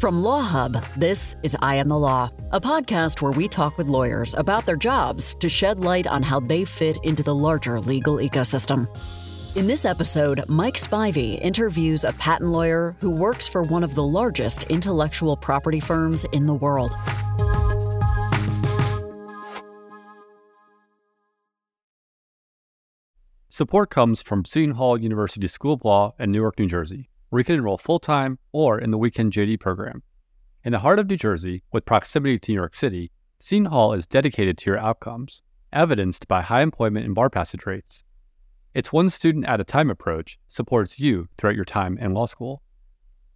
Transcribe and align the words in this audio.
From 0.00 0.22
Law 0.22 0.40
Hub, 0.40 0.82
this 0.96 1.36
is 1.42 1.54
I 1.60 1.74
Am 1.74 1.90
the 1.90 1.98
Law, 1.98 2.30
a 2.52 2.58
podcast 2.58 3.20
where 3.20 3.32
we 3.32 3.46
talk 3.46 3.76
with 3.76 3.86
lawyers 3.86 4.32
about 4.32 4.64
their 4.64 4.74
jobs 4.74 5.34
to 5.34 5.48
shed 5.50 5.84
light 5.84 6.06
on 6.06 6.22
how 6.22 6.40
they 6.40 6.64
fit 6.64 6.96
into 7.04 7.22
the 7.22 7.34
larger 7.34 7.78
legal 7.78 8.16
ecosystem. 8.16 8.88
In 9.56 9.66
this 9.66 9.84
episode, 9.84 10.42
Mike 10.48 10.76
Spivey 10.76 11.38
interviews 11.42 12.04
a 12.04 12.14
patent 12.14 12.48
lawyer 12.48 12.96
who 13.00 13.10
works 13.10 13.46
for 13.46 13.62
one 13.62 13.84
of 13.84 13.94
the 13.94 14.02
largest 14.02 14.62
intellectual 14.70 15.36
property 15.36 15.80
firms 15.80 16.24
in 16.32 16.46
the 16.46 16.54
world. 16.54 16.92
Support 23.50 23.90
comes 23.90 24.22
from 24.22 24.46
Seton 24.46 24.76
Hall 24.76 24.96
University 24.96 25.46
School 25.46 25.74
of 25.74 25.84
Law 25.84 26.14
in 26.18 26.32
Newark, 26.32 26.58
New 26.58 26.68
Jersey, 26.68 27.09
where 27.30 27.40
you 27.40 27.44
can 27.44 27.54
enroll 27.54 27.78
full 27.78 27.98
time 27.98 28.38
or 28.52 28.78
in 28.78 28.90
the 28.90 28.98
weekend 28.98 29.32
JD 29.32 29.58
program. 29.58 30.02
In 30.62 30.72
the 30.72 30.80
heart 30.80 30.98
of 30.98 31.08
New 31.08 31.16
Jersey, 31.16 31.62
with 31.72 31.86
proximity 31.86 32.38
to 32.38 32.52
New 32.52 32.56
York 32.56 32.74
City, 32.74 33.10
Seton 33.38 33.66
Hall 33.66 33.94
is 33.94 34.06
dedicated 34.06 34.58
to 34.58 34.70
your 34.70 34.78
outcomes, 34.78 35.42
evidenced 35.72 36.28
by 36.28 36.42
high 36.42 36.60
employment 36.60 37.06
and 37.06 37.14
bar 37.14 37.30
passage 37.30 37.64
rates. 37.64 38.04
Its 38.74 38.92
one 38.92 39.08
student 39.08 39.46
at 39.46 39.60
a 39.60 39.64
time 39.64 39.90
approach 39.90 40.38
supports 40.46 41.00
you 41.00 41.28
throughout 41.38 41.56
your 41.56 41.64
time 41.64 41.96
in 41.98 42.12
law 42.12 42.26
school. 42.26 42.62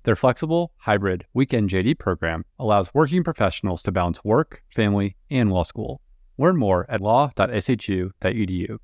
Their 0.02 0.16
flexible, 0.16 0.72
hybrid, 0.76 1.24
weekend 1.32 1.70
JD 1.70 1.98
program 1.98 2.44
allows 2.58 2.92
working 2.92 3.24
professionals 3.24 3.82
to 3.84 3.92
balance 3.92 4.22
work, 4.22 4.62
family, 4.68 5.16
and 5.30 5.50
law 5.50 5.62
school. 5.62 6.02
Learn 6.36 6.56
more 6.56 6.84
at 6.90 7.00
law.shu.edu. 7.00 8.78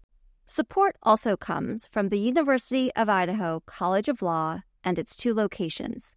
Support 0.47 0.97
also 1.03 1.37
comes 1.37 1.87
from 1.93 2.09
the 2.09 2.19
University 2.19 2.91
of 2.97 3.09
Idaho 3.09 3.63
College 3.67 4.09
of 4.09 4.23
Law 4.23 4.63
and 4.85 4.99
its 4.99 5.17
two 5.17 5.35
locations. 5.35 6.15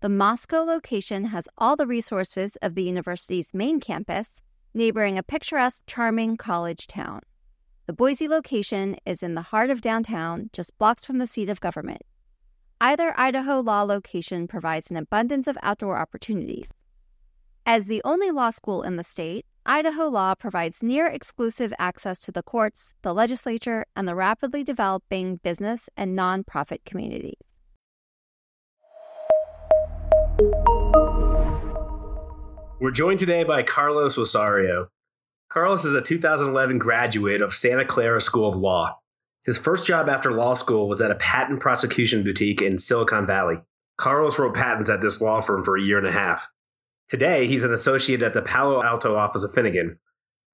The 0.00 0.08
Moscow 0.08 0.62
location 0.62 1.24
has 1.26 1.48
all 1.56 1.76
the 1.76 1.86
resources 1.86 2.56
of 2.62 2.74
the 2.74 2.82
university's 2.82 3.54
main 3.54 3.80
campus, 3.80 4.42
neighboring 4.74 5.16
a 5.16 5.22
picturesque, 5.22 5.84
charming 5.86 6.36
college 6.36 6.86
town. 6.86 7.20
The 7.86 7.92
Boise 7.92 8.28
location 8.28 8.96
is 9.06 9.22
in 9.22 9.34
the 9.34 9.42
heart 9.42 9.70
of 9.70 9.80
downtown, 9.80 10.50
just 10.52 10.76
blocks 10.76 11.04
from 11.04 11.18
the 11.18 11.26
seat 11.26 11.48
of 11.48 11.60
government. 11.60 12.02
Either 12.80 13.18
Idaho 13.18 13.60
law 13.60 13.82
location 13.82 14.46
provides 14.46 14.90
an 14.90 14.96
abundance 14.96 15.46
of 15.46 15.56
outdoor 15.62 15.96
opportunities. 15.96 16.68
As 17.64 17.86
the 17.86 18.02
only 18.04 18.30
law 18.30 18.50
school 18.50 18.82
in 18.82 18.96
the 18.96 19.04
state, 19.04 19.46
Idaho 19.64 20.08
law 20.08 20.34
provides 20.34 20.82
near 20.82 21.06
exclusive 21.06 21.72
access 21.78 22.20
to 22.20 22.32
the 22.32 22.42
courts, 22.42 22.94
the 23.02 23.14
legislature, 23.14 23.86
and 23.96 24.06
the 24.06 24.14
rapidly 24.14 24.62
developing 24.62 25.36
business 25.36 25.88
and 25.96 26.16
nonprofit 26.16 26.84
communities. 26.84 27.40
We're 32.78 32.90
joined 32.90 33.20
today 33.20 33.42
by 33.42 33.62
Carlos 33.62 34.18
Rosario. 34.18 34.90
Carlos 35.48 35.86
is 35.86 35.94
a 35.94 36.02
2011 36.02 36.76
graduate 36.76 37.40
of 37.40 37.54
Santa 37.54 37.86
Clara 37.86 38.20
School 38.20 38.50
of 38.50 38.54
Law. 38.54 38.98
His 39.46 39.56
first 39.56 39.86
job 39.86 40.10
after 40.10 40.30
law 40.30 40.52
school 40.52 40.86
was 40.86 41.00
at 41.00 41.10
a 41.10 41.14
patent 41.14 41.60
prosecution 41.60 42.22
boutique 42.22 42.60
in 42.60 42.76
Silicon 42.76 43.26
Valley. 43.26 43.62
Carlos 43.96 44.38
wrote 44.38 44.54
patents 44.54 44.90
at 44.90 45.00
this 45.00 45.22
law 45.22 45.40
firm 45.40 45.64
for 45.64 45.78
a 45.78 45.82
year 45.82 45.96
and 45.96 46.06
a 46.06 46.12
half. 46.12 46.46
Today, 47.08 47.46
he's 47.46 47.64
an 47.64 47.72
associate 47.72 48.22
at 48.22 48.34
the 48.34 48.42
Palo 48.42 48.82
Alto 48.82 49.16
office 49.16 49.42
of 49.42 49.54
Finnegan. 49.54 49.98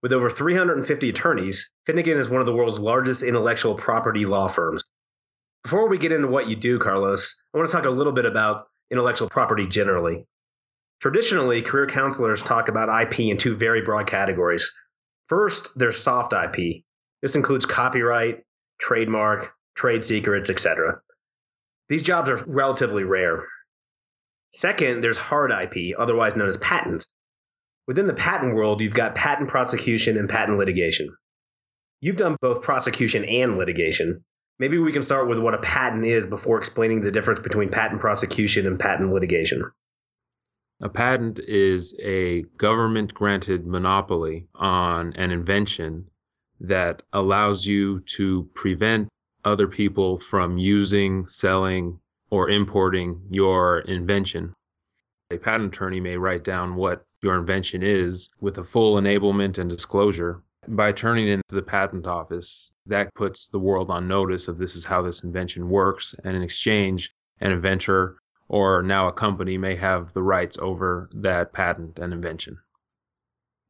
With 0.00 0.12
over 0.12 0.30
350 0.30 1.08
attorneys, 1.08 1.72
Finnegan 1.86 2.18
is 2.18 2.30
one 2.30 2.40
of 2.40 2.46
the 2.46 2.54
world's 2.54 2.78
largest 2.78 3.24
intellectual 3.24 3.74
property 3.74 4.26
law 4.26 4.46
firms. 4.46 4.84
Before 5.64 5.88
we 5.88 5.98
get 5.98 6.12
into 6.12 6.28
what 6.28 6.48
you 6.48 6.54
do, 6.54 6.78
Carlos, 6.78 7.42
I 7.52 7.58
want 7.58 7.68
to 7.68 7.76
talk 7.76 7.86
a 7.86 7.90
little 7.90 8.12
bit 8.12 8.26
about 8.26 8.68
intellectual 8.92 9.28
property 9.28 9.66
generally. 9.66 10.24
Traditionally, 11.02 11.62
career 11.62 11.88
counselors 11.88 12.44
talk 12.44 12.68
about 12.68 13.02
IP 13.02 13.18
in 13.20 13.36
two 13.36 13.56
very 13.56 13.82
broad 13.82 14.06
categories. 14.06 14.72
First, 15.28 15.76
there's 15.76 16.00
soft 16.00 16.32
IP. 16.32 16.84
This 17.20 17.34
includes 17.34 17.66
copyright, 17.66 18.44
trademark, 18.78 19.52
trade 19.74 20.04
secrets, 20.04 20.48
etc. 20.48 21.00
These 21.88 22.04
jobs 22.04 22.30
are 22.30 22.44
relatively 22.46 23.02
rare. 23.02 23.48
Second, 24.52 25.02
there's 25.02 25.18
hard 25.18 25.50
IP, 25.50 25.98
otherwise 25.98 26.36
known 26.36 26.48
as 26.48 26.56
patent. 26.58 27.04
Within 27.88 28.06
the 28.06 28.14
patent 28.14 28.54
world, 28.54 28.80
you've 28.80 28.94
got 28.94 29.16
patent 29.16 29.48
prosecution 29.48 30.16
and 30.16 30.28
patent 30.28 30.56
litigation. 30.56 31.16
You've 32.00 32.14
done 32.14 32.36
both 32.40 32.62
prosecution 32.62 33.24
and 33.24 33.58
litigation. 33.58 34.22
Maybe 34.60 34.78
we 34.78 34.92
can 34.92 35.02
start 35.02 35.28
with 35.28 35.40
what 35.40 35.54
a 35.54 35.58
patent 35.58 36.04
is 36.04 36.26
before 36.26 36.58
explaining 36.58 37.00
the 37.00 37.10
difference 37.10 37.40
between 37.40 37.70
patent 37.70 38.00
prosecution 38.00 38.68
and 38.68 38.78
patent 38.78 39.12
litigation. 39.12 39.64
A 40.84 40.88
patent 40.88 41.38
is 41.38 41.94
a 42.00 42.42
government 42.58 43.14
granted 43.14 43.64
monopoly 43.64 44.48
on 44.56 45.12
an 45.16 45.30
invention 45.30 46.10
that 46.58 47.02
allows 47.12 47.64
you 47.64 48.00
to 48.16 48.50
prevent 48.54 49.08
other 49.44 49.68
people 49.68 50.18
from 50.18 50.58
using, 50.58 51.28
selling, 51.28 52.00
or 52.30 52.50
importing 52.50 53.22
your 53.30 53.78
invention. 53.82 54.54
A 55.30 55.38
patent 55.38 55.72
attorney 55.72 56.00
may 56.00 56.16
write 56.16 56.42
down 56.42 56.74
what 56.74 57.06
your 57.22 57.36
invention 57.36 57.84
is 57.84 58.28
with 58.40 58.58
a 58.58 58.64
full 58.64 58.96
enablement 58.96 59.58
and 59.58 59.70
disclosure. 59.70 60.42
By 60.66 60.90
turning 60.90 61.28
into 61.28 61.54
the 61.54 61.62
patent 61.62 62.08
office, 62.08 62.72
that 62.86 63.14
puts 63.14 63.46
the 63.46 63.60
world 63.60 63.88
on 63.88 64.08
notice 64.08 64.48
of 64.48 64.58
this 64.58 64.74
is 64.74 64.84
how 64.84 65.02
this 65.02 65.22
invention 65.22 65.68
works. 65.68 66.12
And 66.24 66.36
in 66.36 66.42
exchange, 66.42 67.14
an 67.40 67.52
inventor 67.52 68.16
or 68.52 68.82
now 68.82 69.08
a 69.08 69.12
company 69.12 69.56
may 69.56 69.74
have 69.74 70.12
the 70.12 70.22
rights 70.22 70.58
over 70.60 71.08
that 71.14 71.54
patent 71.54 71.98
and 71.98 72.12
invention. 72.12 72.58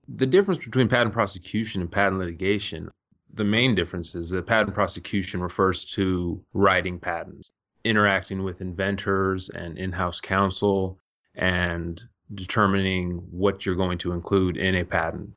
The 0.08 0.26
difference 0.26 0.58
between 0.58 0.88
patent 0.88 1.14
prosecution 1.14 1.80
and 1.80 1.90
patent 1.90 2.18
litigation, 2.18 2.90
the 3.32 3.44
main 3.44 3.76
difference 3.76 4.16
is 4.16 4.30
that 4.30 4.46
patent 4.48 4.74
prosecution 4.74 5.40
refers 5.40 5.84
to 5.94 6.44
writing 6.52 6.98
patents, 6.98 7.52
interacting 7.84 8.42
with 8.42 8.60
inventors 8.60 9.48
and 9.50 9.78
in 9.78 9.92
house 9.92 10.20
counsel, 10.20 10.98
and 11.36 12.02
determining 12.34 13.18
what 13.30 13.64
you're 13.64 13.76
going 13.76 13.98
to 13.98 14.12
include 14.12 14.56
in 14.56 14.74
a 14.74 14.84
patent. 14.84 15.30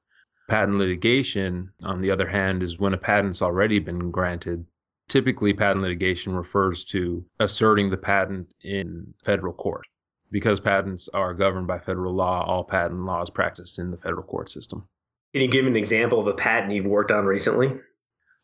Patent 0.49 0.79
litigation, 0.79 1.71
on 1.83 2.01
the 2.01 2.09
other 2.09 2.27
hand, 2.27 2.63
is 2.63 2.79
when 2.79 2.95
a 2.95 2.97
patent's 2.97 3.43
already 3.43 3.77
been 3.77 4.09
granted 4.09 4.65
Typically, 5.07 5.53
patent 5.53 5.81
litigation 5.81 6.35
refers 6.35 6.83
to 6.85 7.25
asserting 7.39 7.89
the 7.89 7.97
patent 7.97 8.53
in 8.61 9.13
federal 9.23 9.53
court. 9.53 9.85
Because 10.31 10.59
patents 10.59 11.07
are 11.13 11.33
governed 11.33 11.67
by 11.67 11.79
federal 11.79 12.13
law, 12.13 12.43
all 12.43 12.63
patent 12.63 13.05
law 13.05 13.21
is 13.21 13.29
practiced 13.29 13.79
in 13.79 13.91
the 13.91 13.97
federal 13.97 14.23
court 14.23 14.49
system. 14.49 14.87
Can 15.33 15.43
you 15.43 15.47
give 15.47 15.67
an 15.67 15.75
example 15.75 16.19
of 16.19 16.27
a 16.27 16.33
patent 16.33 16.73
you've 16.73 16.87
worked 16.87 17.11
on 17.11 17.25
recently? 17.25 17.73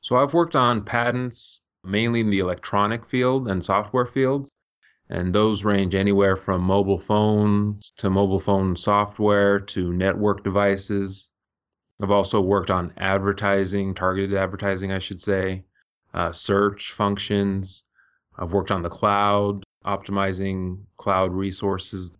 So, 0.02 0.16
I've 0.18 0.34
worked 0.34 0.56
on 0.56 0.86
patents 0.86 1.62
mainly 1.84 2.20
in 2.20 2.30
the 2.30 2.40
electronic 2.40 3.06
field 3.06 3.48
and 3.48 3.64
software 3.64 4.06
fields. 4.06 4.52
And 5.10 5.34
those 5.36 5.66
range 5.66 5.94
anywhere 5.94 6.38
from 6.38 6.62
mobile 6.62 7.00
phones 7.00 7.92
to 7.98 8.10
mobile 8.10 8.40
phone 8.40 8.78
software 8.78 9.60
to 9.60 9.92
network 9.92 10.44
devices. 10.44 11.30
I've 12.02 12.12
also 12.12 12.40
worked 12.40 12.72
on 12.72 12.94
advertising, 12.96 13.94
targeted 13.94 14.38
advertising, 14.38 14.94
I 14.94 15.00
should 15.00 15.22
say, 15.22 15.66
uh, 16.14 16.32
search 16.32 16.92
functions. 16.92 17.84
I've 18.38 18.54
worked 18.54 18.72
on 18.72 18.82
the 18.82 18.90
cloud, 18.90 19.64
optimizing 19.86 20.84
cloud 20.98 21.34
resources. 21.34 22.12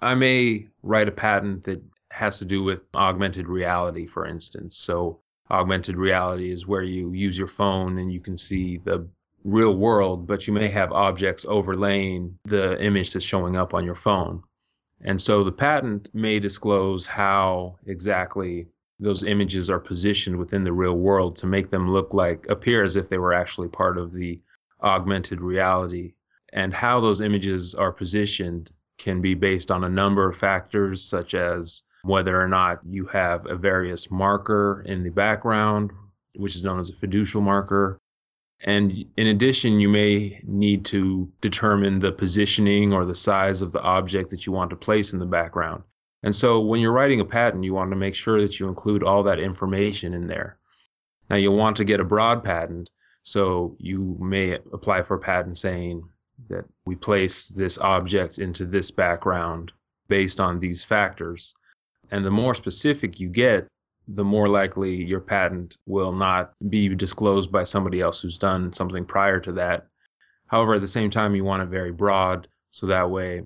I 0.00 0.14
may 0.14 0.68
write 0.82 1.08
a 1.08 1.12
patent 1.12 1.64
that 1.64 1.82
has 2.10 2.38
to 2.38 2.44
do 2.44 2.62
with 2.62 2.80
augmented 2.94 3.48
reality, 3.48 4.06
for 4.06 4.26
instance. 4.26 4.76
So, 4.76 5.20
augmented 5.50 5.96
reality 5.96 6.50
is 6.50 6.66
where 6.66 6.82
you 6.82 7.12
use 7.12 7.38
your 7.38 7.48
phone 7.48 7.98
and 7.98 8.12
you 8.12 8.20
can 8.20 8.36
see 8.36 8.78
the 8.84 9.08
real 9.44 9.74
world, 9.74 10.26
but 10.26 10.46
you 10.46 10.52
may 10.52 10.68
have 10.68 10.92
objects 10.92 11.46
overlaying 11.48 12.38
the 12.44 12.80
image 12.82 13.12
that's 13.12 13.24
showing 13.24 13.56
up 13.56 13.74
on 13.74 13.84
your 13.84 13.94
phone. 13.94 14.42
And 15.00 15.20
so 15.20 15.44
the 15.44 15.52
patent 15.52 16.08
may 16.12 16.40
disclose 16.40 17.06
how 17.06 17.76
exactly 17.86 18.66
those 19.00 19.22
images 19.22 19.70
are 19.70 19.78
positioned 19.78 20.36
within 20.36 20.64
the 20.64 20.72
real 20.72 20.96
world 20.96 21.36
to 21.36 21.46
make 21.46 21.70
them 21.70 21.90
look 21.90 22.12
like 22.14 22.46
appear 22.48 22.82
as 22.82 22.96
if 22.96 23.08
they 23.08 23.18
were 23.18 23.32
actually 23.32 23.68
part 23.68 23.96
of 23.98 24.12
the 24.12 24.40
augmented 24.82 25.40
reality 25.40 26.14
and 26.52 26.72
how 26.72 27.00
those 27.00 27.20
images 27.20 27.74
are 27.74 27.92
positioned 27.92 28.70
can 28.98 29.20
be 29.20 29.34
based 29.34 29.70
on 29.70 29.84
a 29.84 29.88
number 29.88 30.28
of 30.28 30.36
factors 30.36 31.02
such 31.02 31.34
as 31.34 31.82
whether 32.02 32.40
or 32.40 32.48
not 32.48 32.80
you 32.84 33.06
have 33.06 33.46
a 33.46 33.56
various 33.56 34.10
marker 34.10 34.82
in 34.86 35.02
the 35.02 35.10
background, 35.10 35.90
which 36.36 36.56
is 36.56 36.64
known 36.64 36.80
as 36.80 36.90
a 36.90 36.94
fiducial 36.94 37.42
marker. 37.42 37.98
And 38.60 39.04
in 39.16 39.28
addition, 39.28 39.78
you 39.78 39.88
may 39.88 40.40
need 40.44 40.84
to 40.86 41.30
determine 41.40 42.00
the 42.00 42.10
positioning 42.10 42.92
or 42.92 43.04
the 43.04 43.14
size 43.14 43.62
of 43.62 43.72
the 43.72 43.82
object 43.82 44.30
that 44.30 44.46
you 44.46 44.52
want 44.52 44.70
to 44.70 44.76
place 44.76 45.12
in 45.12 45.20
the 45.20 45.26
background. 45.26 45.84
And 46.22 46.34
so 46.34 46.60
when 46.60 46.80
you're 46.80 46.92
writing 46.92 47.20
a 47.20 47.24
patent, 47.24 47.64
you 47.64 47.74
want 47.74 47.90
to 47.90 47.96
make 47.96 48.14
sure 48.14 48.40
that 48.40 48.58
you 48.58 48.68
include 48.68 49.02
all 49.02 49.22
that 49.24 49.38
information 49.38 50.14
in 50.14 50.26
there. 50.26 50.58
Now, 51.30 51.36
you'll 51.36 51.56
want 51.56 51.76
to 51.76 51.84
get 51.84 52.00
a 52.00 52.04
broad 52.04 52.42
patent, 52.42 52.90
so 53.22 53.76
you 53.78 54.16
may 54.20 54.52
apply 54.72 55.02
for 55.02 55.14
a 55.16 55.20
patent 55.20 55.56
saying 55.58 56.08
that 56.48 56.64
we 56.86 56.96
place 56.96 57.48
this 57.48 57.78
object 57.78 58.38
into 58.38 58.64
this 58.64 58.90
background 58.90 59.72
based 60.08 60.40
on 60.40 60.58
these 60.58 60.82
factors. 60.82 61.54
And 62.10 62.24
the 62.24 62.30
more 62.30 62.54
specific 62.54 63.20
you 63.20 63.28
get, 63.28 63.68
the 64.08 64.24
more 64.24 64.48
likely 64.48 65.04
your 65.04 65.20
patent 65.20 65.76
will 65.86 66.12
not 66.12 66.52
be 66.70 66.88
disclosed 66.94 67.52
by 67.52 67.64
somebody 67.64 68.00
else 68.00 68.20
who's 68.20 68.38
done 68.38 68.72
something 68.72 69.04
prior 69.04 69.38
to 69.40 69.52
that. 69.52 69.86
However, 70.46 70.74
at 70.74 70.80
the 70.80 70.86
same 70.86 71.10
time, 71.10 71.34
you 71.34 71.44
want 71.44 71.62
it 71.62 71.68
very 71.68 71.92
broad 71.92 72.48
so 72.70 72.86
that 72.86 73.10
way 73.10 73.42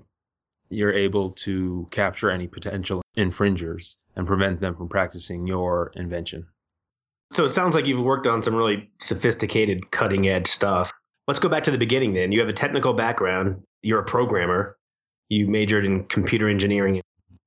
you're 0.73 0.93
able 0.93 1.31
to 1.31 1.87
capture 1.91 2.29
any 2.29 2.47
potential 2.47 3.01
infringers 3.15 3.97
and 4.15 4.27
prevent 4.27 4.59
them 4.59 4.75
from 4.75 4.89
practicing 4.89 5.47
your 5.47 5.91
invention. 5.95 6.47
So 7.31 7.45
it 7.45 7.49
sounds 7.49 7.73
like 7.73 7.87
you've 7.87 8.01
worked 8.01 8.27
on 8.27 8.43
some 8.43 8.53
really 8.53 8.91
sophisticated, 9.01 9.89
cutting 9.89 10.27
edge 10.27 10.47
stuff. 10.47 10.91
Let's 11.27 11.39
go 11.39 11.49
back 11.49 11.63
to 11.63 11.71
the 11.71 11.79
beginning 11.79 12.13
then. 12.13 12.31
You 12.31 12.41
have 12.41 12.49
a 12.49 12.53
technical 12.53 12.93
background, 12.93 13.63
you're 13.81 14.01
a 14.01 14.05
programmer, 14.05 14.77
you 15.29 15.47
majored 15.47 15.85
in 15.85 16.03
computer 16.03 16.47
engineering. 16.47 17.01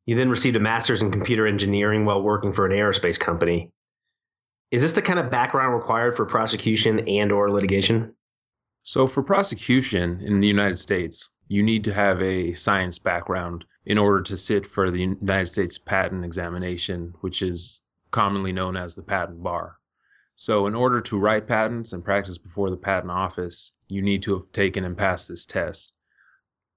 You 0.07 0.17
then 0.17 0.31
received 0.31 0.57
a 0.57 0.61
master's 0.61 1.03
in 1.03 1.13
computer 1.13 1.47
engineering 1.47 2.05
while 2.05 2.21
working 2.21 2.53
for 2.53 2.67
an 2.67 2.73
aerospace 2.73 3.21
company. 3.21 3.71
Is 4.73 4.83
this 4.83 4.93
the 4.93 5.03
kind 5.03 5.21
of 5.21 5.31
background 5.31 5.75
required 5.75 6.17
for 6.17 6.27
prosecution 6.27 7.09
and 7.09 7.31
or 7.31 7.49
litigation? 7.53 8.16
So 8.89 9.09
for 9.09 9.25
prosecution 9.25 10.21
in 10.21 10.39
the 10.39 10.47
United 10.47 10.77
States, 10.77 11.31
you 11.49 11.65
need 11.65 11.83
to 11.87 11.93
have 11.93 12.23
a 12.23 12.55
science 12.55 13.01
background 13.01 13.65
in 13.85 13.99
order 13.99 14.23
to 14.23 14.37
sit 14.37 14.65
for 14.65 14.93
the 14.93 15.01
United 15.01 15.47
States 15.47 15.77
patent 15.77 16.25
examination, 16.25 17.13
which 17.21 17.43
is 17.43 17.83
commonly 18.13 18.53
known 18.53 18.77
as 18.77 18.95
the 18.95 19.03
patent 19.03 19.43
bar. 19.43 19.81
So, 20.37 20.69
in 20.69 20.77
order 20.77 21.01
to 21.01 21.19
write 21.19 21.49
patents 21.49 21.93
and 21.93 22.05
practice 22.05 22.39
before 22.39 22.71
the 22.71 22.77
patent 22.77 23.11
office, 23.11 23.73
you 23.89 24.03
need 24.03 24.23
to 24.23 24.35
have 24.35 24.53
taken 24.53 24.85
and 24.85 24.97
passed 24.97 25.27
this 25.27 25.47
test. 25.47 25.93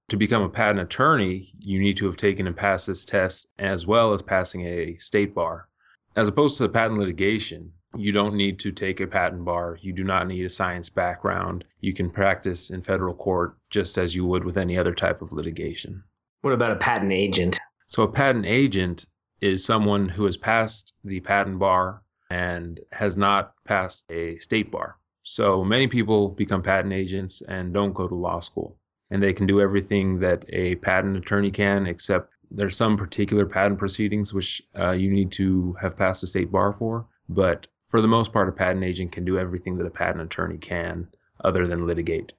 To 0.08 0.16
become 0.16 0.42
a 0.42 0.48
patent 0.48 0.80
attorney, 0.80 1.54
you 1.60 1.78
need 1.78 1.96
to 1.98 2.06
have 2.06 2.16
taken 2.16 2.48
and 2.48 2.56
passed 2.56 2.88
this 2.88 3.04
test 3.04 3.46
as 3.56 3.86
well 3.86 4.12
as 4.14 4.20
passing 4.20 4.62
a 4.62 4.96
state 4.96 5.32
bar. 5.32 5.68
As 6.16 6.26
opposed 6.26 6.56
to 6.56 6.64
the 6.64 6.70
patent 6.70 6.98
litigation, 6.98 7.72
you 7.96 8.12
don't 8.12 8.34
need 8.34 8.60
to 8.60 8.72
take 8.72 9.00
a 9.00 9.06
patent 9.06 9.44
bar. 9.44 9.78
You 9.80 9.92
do 9.92 10.04
not 10.04 10.28
need 10.28 10.44
a 10.44 10.50
science 10.50 10.88
background. 10.88 11.64
You 11.80 11.92
can 11.92 12.10
practice 12.10 12.70
in 12.70 12.82
federal 12.82 13.14
court 13.14 13.56
just 13.68 13.98
as 13.98 14.14
you 14.14 14.24
would 14.26 14.44
with 14.44 14.58
any 14.58 14.78
other 14.78 14.94
type 14.94 15.22
of 15.22 15.32
litigation. 15.32 16.04
What 16.42 16.54
about 16.54 16.72
a 16.72 16.76
patent 16.76 17.12
agent? 17.12 17.58
So, 17.88 18.04
a 18.04 18.12
patent 18.12 18.46
agent 18.46 19.06
is 19.40 19.64
someone 19.64 20.08
who 20.08 20.24
has 20.24 20.36
passed 20.36 20.94
the 21.04 21.20
patent 21.20 21.58
bar 21.58 22.02
and 22.30 22.78
has 22.92 23.16
not 23.16 23.54
passed 23.64 24.04
a 24.10 24.38
state 24.38 24.70
bar. 24.70 24.96
So, 25.22 25.64
many 25.64 25.88
people 25.88 26.28
become 26.30 26.62
patent 26.62 26.92
agents 26.92 27.42
and 27.42 27.74
don't 27.74 27.92
go 27.92 28.06
to 28.06 28.14
law 28.14 28.40
school. 28.40 28.78
And 29.10 29.20
they 29.20 29.32
can 29.32 29.48
do 29.48 29.60
everything 29.60 30.20
that 30.20 30.44
a 30.48 30.76
patent 30.76 31.16
attorney 31.16 31.50
can, 31.50 31.86
except 31.88 32.32
there's 32.52 32.76
some 32.76 32.96
particular 32.96 33.46
patent 33.46 33.78
proceedings 33.78 34.32
which 34.32 34.62
uh, 34.78 34.92
you 34.92 35.10
need 35.10 35.32
to 35.32 35.76
have 35.80 35.96
passed 35.96 36.22
a 36.22 36.28
state 36.28 36.52
bar 36.52 36.72
for. 36.72 37.06
But 37.28 37.66
for 37.90 38.00
the 38.00 38.08
most 38.08 38.32
part, 38.32 38.48
a 38.48 38.52
patent 38.52 38.84
agent 38.84 39.10
can 39.10 39.24
do 39.24 39.36
everything 39.36 39.76
that 39.76 39.86
a 39.86 39.90
patent 39.90 40.22
attorney 40.22 40.58
can 40.58 41.08
other 41.44 41.66
than 41.66 41.88
litigate. 41.88 42.32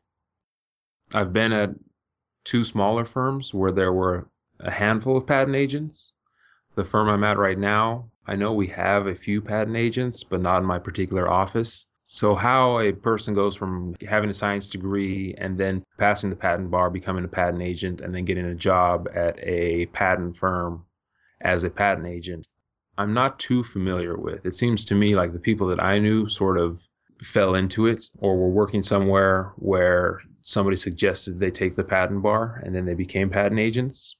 I've 1.14 1.34
been 1.34 1.52
at 1.52 1.72
two 2.46 2.64
smaller 2.64 3.04
firms 3.04 3.54
where 3.54 3.74
there 3.74 3.92
were 3.92 4.30
a 4.62 4.72
handful 4.72 5.18
of 5.18 5.28
patent 5.28 5.58
agents. 5.58 6.14
The 6.76 6.86
firm 6.86 7.10
I'm 7.10 7.26
at 7.26 7.38
right 7.38 7.58
now, 7.58 8.12
I 8.26 8.38
know 8.38 8.54
we 8.54 8.68
have 8.68 9.08
a 9.08 9.16
few 9.16 9.42
patent 9.42 9.76
agents, 9.76 10.24
but 10.24 10.40
not 10.40 10.60
in 10.60 10.66
my 10.66 10.80
particular 10.80 11.30
office. 11.30 11.86
So, 12.06 12.34
how 12.34 12.80
a 12.80 12.94
person 12.94 13.34
goes 13.34 13.56
from 13.56 13.96
having 14.08 14.30
a 14.30 14.34
science 14.34 14.68
degree 14.68 15.36
and 15.38 15.58
then 15.58 15.84
passing 15.98 16.30
the 16.30 16.36
patent 16.38 16.72
bar, 16.72 16.90
becoming 16.90 17.26
a 17.26 17.30
patent 17.30 17.62
agent, 17.62 18.00
and 18.00 18.16
then 18.16 18.24
getting 18.24 18.46
a 18.46 18.56
job 18.56 19.10
at 19.14 19.38
a 19.40 19.88
patent 19.88 20.38
firm 20.38 20.86
as 21.42 21.66
a 21.66 21.70
patent 21.70 22.08
agent, 22.08 22.48
I'm 22.98 23.14
not 23.14 23.40
too 23.40 23.64
familiar 23.64 24.18
with. 24.18 24.46
It 24.46 24.56
seems 24.56 24.86
to 24.86 24.96
me 24.96 25.16
like 25.16 25.34
the 25.34 25.40
people 25.40 25.68
that 25.68 25.82
I 25.82 26.00
knew 26.00 26.28
sort 26.28 26.58
of 26.58 26.82
fell 27.24 27.56
into 27.56 27.88
it 27.88 28.10
or 28.18 28.38
were 28.38 28.50
working 28.50 28.84
somewhere 28.84 29.54
where 29.56 30.22
somebody 30.42 30.76
suggested 30.76 31.40
they 31.40 31.52
take 31.52 31.76
the 31.76 31.84
patent 31.84 32.22
bar 32.22 32.62
and 32.66 32.76
then 32.76 32.86
they 32.86 32.96
became 32.96 33.30
patent 33.30 33.60
agents. 33.60 34.16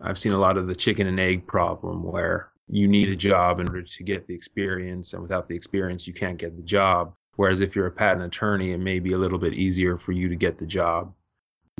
I've 0.00 0.18
seen 0.18 0.32
a 0.32 0.38
lot 0.38 0.58
of 0.58 0.66
the 0.66 0.74
chicken 0.74 1.06
and 1.06 1.18
egg 1.18 1.46
problem 1.46 2.02
where 2.02 2.50
you 2.68 2.88
need 2.88 3.08
a 3.08 3.16
job 3.16 3.60
in 3.60 3.68
order 3.68 3.82
to 3.82 4.02
get 4.02 4.26
the 4.26 4.34
experience, 4.34 5.12
and 5.12 5.22
without 5.22 5.48
the 5.48 5.54
experience, 5.54 6.06
you 6.06 6.12
can't 6.12 6.36
get 6.36 6.56
the 6.56 6.62
job. 6.62 7.14
Whereas 7.36 7.60
if 7.60 7.76
you're 7.76 7.86
a 7.86 7.92
patent 7.92 8.24
attorney, 8.24 8.72
it 8.72 8.78
may 8.78 8.98
be 8.98 9.12
a 9.12 9.18
little 9.18 9.38
bit 9.38 9.54
easier 9.54 9.98
for 9.98 10.12
you 10.12 10.28
to 10.28 10.36
get 10.36 10.58
the 10.58 10.66
job. 10.66 11.14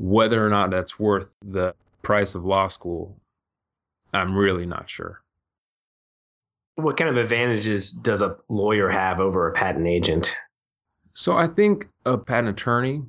Whether 0.01 0.45
or 0.45 0.51
not 0.51 0.71
that's 0.71 0.99
worth 0.99 1.35
the 1.45 1.75
price 2.03 2.35
of 2.35 2.45
law 2.45 2.69
school, 2.69 3.19
I'm 4.13 4.37
really 4.37 4.67
not 4.67 4.89
sure. 4.89 5.23
What 6.77 6.97
kind 6.97 7.11
of 7.11 7.17
advantages 7.17 7.91
does 7.91 8.23
a 8.23 8.37
lawyer 8.49 8.89
have 8.89 9.19
over 9.19 9.49
a 9.49 9.53
patent 9.53 9.87
agent? 9.87 10.35
So 11.15 11.37
I 11.37 11.47
think 11.47 11.89
a 12.05 12.19
patent 12.19 12.51
attorney, 12.51 13.03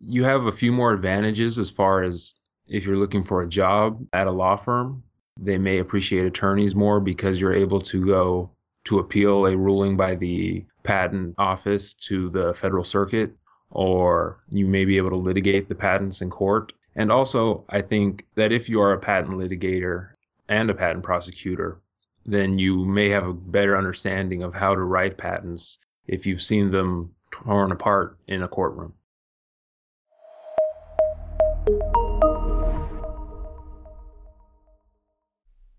you 0.00 0.24
have 0.24 0.46
a 0.46 0.52
few 0.52 0.72
more 0.72 0.92
advantages 0.92 1.58
as 1.58 1.68
far 1.68 2.02
as 2.02 2.34
if 2.66 2.86
you're 2.86 2.96
looking 2.96 3.22
for 3.22 3.42
a 3.42 3.48
job 3.48 4.04
at 4.14 4.26
a 4.26 4.30
law 4.30 4.56
firm. 4.56 5.02
They 5.38 5.58
may 5.58 5.78
appreciate 5.78 6.24
attorneys 6.24 6.74
more 6.74 6.98
because 6.98 7.38
you're 7.38 7.54
able 7.54 7.80
to 7.82 8.06
go 8.06 8.50
to 8.84 9.00
appeal 9.00 9.46
a 9.46 9.56
ruling 9.56 9.96
by 9.96 10.14
the 10.14 10.64
patent 10.82 11.34
office 11.36 11.92
to 11.94 12.30
the 12.30 12.54
federal 12.54 12.84
circuit, 12.84 13.32
or 13.70 14.40
you 14.50 14.66
may 14.66 14.86
be 14.86 14.96
able 14.96 15.10
to 15.10 15.16
litigate 15.16 15.68
the 15.68 15.74
patents 15.74 16.22
in 16.22 16.30
court. 16.30 16.72
And 16.96 17.12
also, 17.12 17.64
I 17.68 17.82
think 17.82 18.24
that 18.36 18.52
if 18.52 18.68
you 18.68 18.80
are 18.80 18.92
a 18.92 18.98
patent 18.98 19.34
litigator 19.34 20.10
and 20.48 20.70
a 20.70 20.74
patent 20.74 21.02
prosecutor, 21.02 21.80
then 22.24 22.58
you 22.58 22.84
may 22.84 23.08
have 23.08 23.26
a 23.26 23.34
better 23.34 23.76
understanding 23.76 24.42
of 24.42 24.54
how 24.54 24.74
to 24.74 24.82
write 24.82 25.18
patents 25.18 25.78
if 26.06 26.26
you've 26.26 26.42
seen 26.42 26.70
them 26.70 27.12
torn 27.30 27.72
apart 27.72 28.18
in 28.26 28.42
a 28.42 28.48
courtroom. 28.48 28.94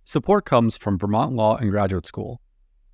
Support 0.03 0.45
comes 0.45 0.77
from 0.77 0.99
Vermont 0.99 1.33
Law 1.33 1.57
and 1.57 1.71
Graduate 1.71 2.05
School. 2.05 2.39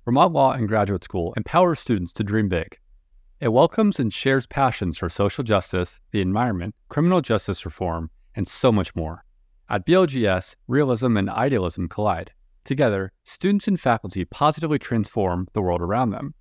Vermont 0.04 0.32
Law 0.32 0.52
and 0.52 0.66
Graduate 0.66 1.04
School 1.04 1.34
empowers 1.36 1.78
students 1.78 2.12
to 2.14 2.24
dream 2.24 2.48
big. 2.48 2.78
It 3.38 3.52
welcomes 3.52 4.00
and 4.00 4.12
shares 4.12 4.46
passions 4.46 4.98
for 4.98 5.08
social 5.08 5.44
justice, 5.44 6.00
the 6.10 6.20
environment, 6.20 6.74
criminal 6.88 7.20
justice 7.20 7.64
reform, 7.64 8.10
and 8.34 8.48
so 8.48 8.72
much 8.72 8.94
more. 8.94 9.24
At 9.68 9.86
VLGS, 9.86 10.56
realism 10.66 11.16
and 11.16 11.28
idealism 11.28 11.88
collide. 11.88 12.32
Together, 12.64 13.12
students 13.24 13.66
and 13.66 13.80
faculty 13.80 14.24
positively 14.24 14.78
transform 14.78 15.48
the 15.52 15.62
world 15.62 15.80
around 15.80 16.10
them. 16.10 16.34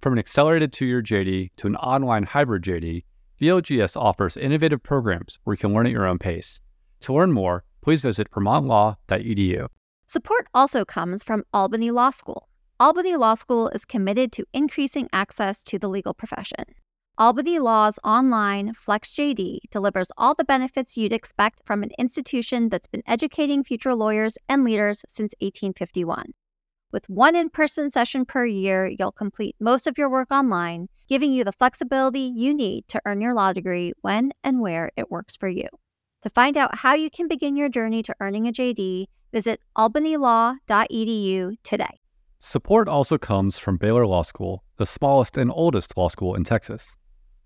From 0.00 0.12
an 0.12 0.18
accelerated 0.18 0.72
two 0.72 0.86
year 0.86 1.02
JD 1.02 1.50
to 1.56 1.66
an 1.66 1.76
online 1.76 2.24
hybrid 2.24 2.62
JD, 2.62 3.04
VLGS 3.40 3.96
offers 3.96 4.36
innovative 4.36 4.82
programs 4.82 5.38
where 5.44 5.54
you 5.54 5.58
can 5.58 5.72
learn 5.72 5.86
at 5.86 5.92
your 5.92 6.06
own 6.06 6.18
pace. 6.18 6.60
To 7.00 7.12
learn 7.12 7.32
more, 7.32 7.64
please 7.80 8.02
visit 8.02 8.30
vermontlaw.edu. 8.30 9.68
Support 10.06 10.46
also 10.54 10.84
comes 10.84 11.22
from 11.22 11.44
Albany 11.52 11.90
Law 11.90 12.10
School. 12.10 12.48
Albany 12.80 13.14
Law 13.16 13.34
School 13.34 13.68
is 13.68 13.84
committed 13.84 14.32
to 14.32 14.46
increasing 14.52 15.08
access 15.12 15.62
to 15.64 15.78
the 15.78 15.88
legal 15.88 16.14
profession. 16.14 16.64
Albany 17.18 17.58
Law's 17.58 17.98
online 18.04 18.74
FlexJD 18.74 19.58
delivers 19.72 20.06
all 20.16 20.36
the 20.36 20.44
benefits 20.44 20.96
you'd 20.96 21.12
expect 21.12 21.60
from 21.64 21.82
an 21.82 21.90
institution 21.98 22.68
that's 22.68 22.86
been 22.86 23.02
educating 23.08 23.64
future 23.64 23.92
lawyers 23.92 24.38
and 24.48 24.62
leaders 24.62 25.02
since 25.08 25.34
1851. 25.40 26.26
With 26.92 27.10
one 27.10 27.34
in 27.34 27.50
person 27.50 27.90
session 27.90 28.24
per 28.24 28.46
year, 28.46 28.86
you'll 28.86 29.10
complete 29.10 29.56
most 29.58 29.88
of 29.88 29.98
your 29.98 30.08
work 30.08 30.30
online, 30.30 30.86
giving 31.08 31.32
you 31.32 31.42
the 31.42 31.50
flexibility 31.50 32.20
you 32.20 32.54
need 32.54 32.86
to 32.86 33.02
earn 33.04 33.20
your 33.20 33.34
law 33.34 33.52
degree 33.52 33.94
when 34.02 34.30
and 34.44 34.60
where 34.60 34.92
it 34.96 35.10
works 35.10 35.34
for 35.34 35.48
you. 35.48 35.66
To 36.22 36.30
find 36.30 36.56
out 36.56 36.78
how 36.78 36.94
you 36.94 37.10
can 37.10 37.26
begin 37.26 37.56
your 37.56 37.68
journey 37.68 38.04
to 38.04 38.14
earning 38.20 38.46
a 38.46 38.52
JD, 38.52 39.06
visit 39.32 39.60
albanylaw.edu 39.76 41.56
today. 41.64 41.98
Support 42.38 42.86
also 42.86 43.18
comes 43.18 43.58
from 43.58 43.76
Baylor 43.76 44.06
Law 44.06 44.22
School, 44.22 44.62
the 44.76 44.86
smallest 44.86 45.36
and 45.36 45.50
oldest 45.50 45.96
law 45.96 46.06
school 46.06 46.36
in 46.36 46.44
Texas. 46.44 46.94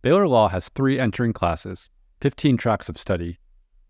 Baylor 0.02 0.26
Law 0.26 0.48
has 0.48 0.68
three 0.68 0.98
entering 0.98 1.32
classes, 1.32 1.88
15 2.22 2.56
tracks 2.56 2.88
of 2.88 2.98
study, 2.98 3.38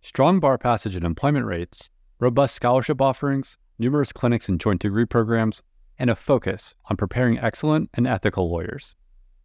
strong 0.02 0.40
bar 0.40 0.58
passage 0.58 0.94
and 0.94 1.06
employment 1.06 1.46
rates, 1.46 1.88
robust 2.20 2.54
scholarship 2.54 3.00
offerings, 3.00 3.56
numerous 3.78 4.12
clinics 4.12 4.46
and 4.46 4.60
joint 4.60 4.82
degree 4.82 5.06
programs, 5.06 5.62
and 5.98 6.10
a 6.10 6.14
focus 6.14 6.74
on 6.90 6.98
preparing 6.98 7.38
excellent 7.38 7.88
and 7.94 8.06
ethical 8.06 8.50
lawyers. 8.50 8.94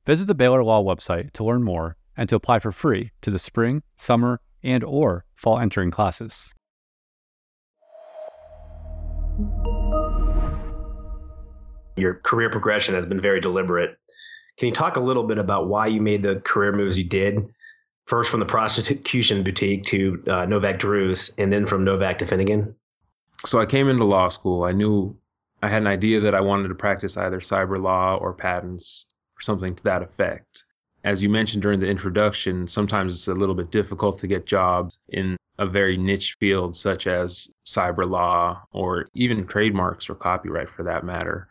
Visit 0.06 0.26
the 0.26 0.36
Baylor 0.36 0.62
Law 0.62 0.84
website 0.84 1.32
to 1.34 1.46
learn 1.46 1.64
more 1.64 1.96
and 2.18 2.28
to 2.28 2.36
apply 2.36 2.60
for 2.60 2.74
free 2.74 3.12
to 3.22 3.32
the 3.32 3.40
spring, 3.40 3.82
summer, 3.96 4.42
and 4.62 4.84
or 4.84 5.24
fall 5.36 5.60
entering 5.60 5.90
classes. 5.90 6.54
Your 11.96 12.16
career 12.26 12.50
progression 12.50 12.94
has 12.94 13.06
been 13.06 13.22
very 13.22 13.40
deliberate. 13.40 13.98
Can 14.58 14.68
you 14.70 14.74
talk 14.74 14.98
a 14.98 15.02
little 15.02 15.24
bit 15.24 15.38
about 15.38 15.68
why 15.68 15.88
you 15.88 16.02
made 16.02 16.24
the 16.24 16.38
career 16.38 16.72
moves 16.72 16.98
you 16.98 17.06
did? 17.06 17.54
First 18.06 18.32
from 18.32 18.40
the 18.40 18.46
prosecution 18.46 19.44
boutique 19.44 19.84
to 19.86 20.24
uh, 20.28 20.46
Novak 20.46 20.80
Druce, 20.80 21.36
and 21.38 21.52
then 21.52 21.68
from 21.68 21.84
Novak 21.84 22.20
to 22.20 22.26
Finnegan. 22.26 22.76
So 23.46 23.60
I 23.60 23.66
came 23.66 23.90
into 23.90 24.06
law 24.06 24.30
school. 24.30 24.64
I 24.64 24.72
knew 24.72 25.16
I 25.62 25.70
had 25.70 25.84
an 25.84 25.88
idea 25.88 26.22
that 26.22 26.34
I 26.34 26.42
wanted 26.42 26.70
to 26.70 26.76
practice 26.76 27.18
either 27.18 27.40
cyber 27.40 27.82
law 27.82 28.16
or 28.16 28.34
patents 28.34 29.06
or 29.38 29.42
something 29.42 29.76
to 29.76 29.84
that 29.84 30.02
effect. 30.02 30.64
As 31.04 31.22
you 31.22 31.30
mentioned 31.30 31.62
during 31.62 31.80
the 31.80 31.88
introduction, 31.88 32.68
sometimes 32.68 33.14
it's 33.14 33.28
a 33.28 33.34
little 33.34 33.56
bit 33.56 33.72
difficult 33.72 34.20
to 34.20 34.28
get 34.28 34.46
jobs 34.46 35.00
in 35.10 35.38
a 35.60 35.68
very 35.68 35.98
niche 35.98 36.36
field 36.40 36.76
such 36.76 37.08
as 37.08 37.50
cyber 37.66 38.10
law 38.10 38.64
or 38.72 39.08
even 39.14 39.46
trademarks 39.46 40.10
or 40.10 40.16
copyright 40.16 40.70
for 40.70 40.84
that 40.84 41.04
matter. 41.04 41.50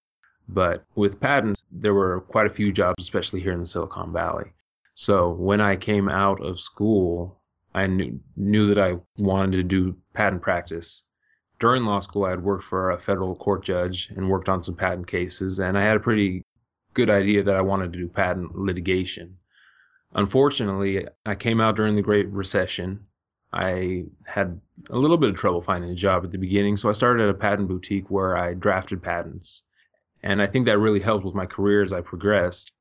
But 0.48 0.84
with 0.94 1.20
patents, 1.20 1.64
there 1.70 1.94
were 1.94 2.20
quite 2.20 2.46
a 2.46 2.50
few 2.50 2.72
jobs, 2.72 3.02
especially 3.02 3.40
here 3.40 3.52
in 3.52 3.60
the 3.60 3.66
Silicon 3.66 4.12
Valley. 4.12 4.52
So 4.94 5.30
when 5.30 5.60
I 5.60 5.76
came 5.76 6.08
out 6.08 6.40
of 6.40 6.60
school, 6.60 7.40
I 7.74 7.86
knew, 7.86 8.20
knew 8.36 8.66
that 8.68 8.78
I 8.78 8.98
wanted 9.18 9.56
to 9.56 9.62
do 9.62 9.96
patent 10.14 10.42
practice. 10.42 11.04
During 11.58 11.84
law 11.84 12.00
school, 12.00 12.24
I 12.24 12.30
had 12.30 12.42
worked 12.42 12.64
for 12.64 12.90
a 12.90 12.98
federal 12.98 13.34
court 13.34 13.64
judge 13.64 14.10
and 14.16 14.30
worked 14.30 14.48
on 14.48 14.62
some 14.62 14.76
patent 14.76 15.06
cases, 15.06 15.58
and 15.58 15.76
I 15.76 15.82
had 15.82 15.96
a 15.96 16.00
pretty 16.00 16.44
good 16.94 17.10
idea 17.10 17.42
that 17.42 17.56
I 17.56 17.60
wanted 17.60 17.92
to 17.92 17.98
do 17.98 18.08
patent 18.08 18.56
litigation. 18.56 19.36
Unfortunately, 20.14 21.06
I 21.26 21.34
came 21.34 21.60
out 21.60 21.76
during 21.76 21.96
the 21.96 22.02
Great 22.02 22.28
Recession. 22.28 23.06
I 23.52 24.04
had 24.24 24.60
a 24.90 24.98
little 24.98 25.18
bit 25.18 25.30
of 25.30 25.36
trouble 25.36 25.60
finding 25.60 25.90
a 25.90 25.94
job 25.94 26.24
at 26.24 26.30
the 26.30 26.38
beginning, 26.38 26.76
so 26.76 26.88
I 26.88 26.92
started 26.92 27.24
at 27.24 27.30
a 27.30 27.34
patent 27.34 27.68
boutique 27.68 28.10
where 28.10 28.36
I 28.36 28.54
drafted 28.54 29.02
patents. 29.02 29.64
And 30.22 30.42
I 30.42 30.46
think 30.46 30.66
that 30.66 30.78
really 30.78 31.00
helped 31.00 31.24
with 31.24 31.34
my 31.34 31.46
career 31.46 31.82
as 31.82 31.92
I 31.92 32.00
progressed. 32.00 32.72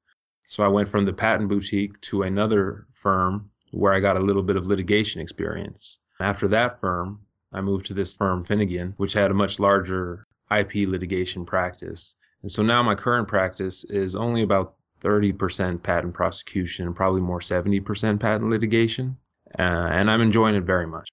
So 0.44 0.64
I 0.64 0.68
went 0.68 0.90
from 0.90 1.06
the 1.06 1.14
patent 1.14 1.50
boutique 1.50 2.00
to 2.02 2.24
another 2.24 2.88
firm 2.94 3.50
where 3.72 3.94
I 3.94 4.00
got 4.00 4.18
a 4.18 4.24
little 4.24 4.44
bit 4.44 4.56
of 4.56 4.68
litigation 4.68 5.22
experience. 5.22 6.00
After 6.20 6.48
that 6.50 6.80
firm, 6.80 7.20
I 7.52 7.62
moved 7.62 7.88
to 7.88 7.94
this 7.94 8.14
firm, 8.14 8.44
Finnegan, 8.44 8.94
which 8.98 9.14
had 9.14 9.32
a 9.32 9.36
much 9.36 9.60
larger 9.60 10.26
IP 10.56 10.88
litigation 10.88 11.46
practice. 11.46 12.16
And 12.42 12.52
so 12.52 12.64
now 12.64 12.84
my 12.84 12.96
current 12.96 13.28
practice 13.28 13.84
is 13.86 14.16
only 14.16 14.44
about 14.44 14.76
30% 15.02 15.84
patent 15.84 16.14
prosecution 16.14 16.94
probably 16.94 17.22
more 17.22 17.40
70% 17.40 18.20
patent 18.20 18.50
litigation. 18.50 19.18
Uh, 19.58 19.62
and 19.62 20.10
I'm 20.10 20.22
enjoying 20.22 20.56
it 20.56 20.64
very 20.64 20.88
much. 20.88 21.08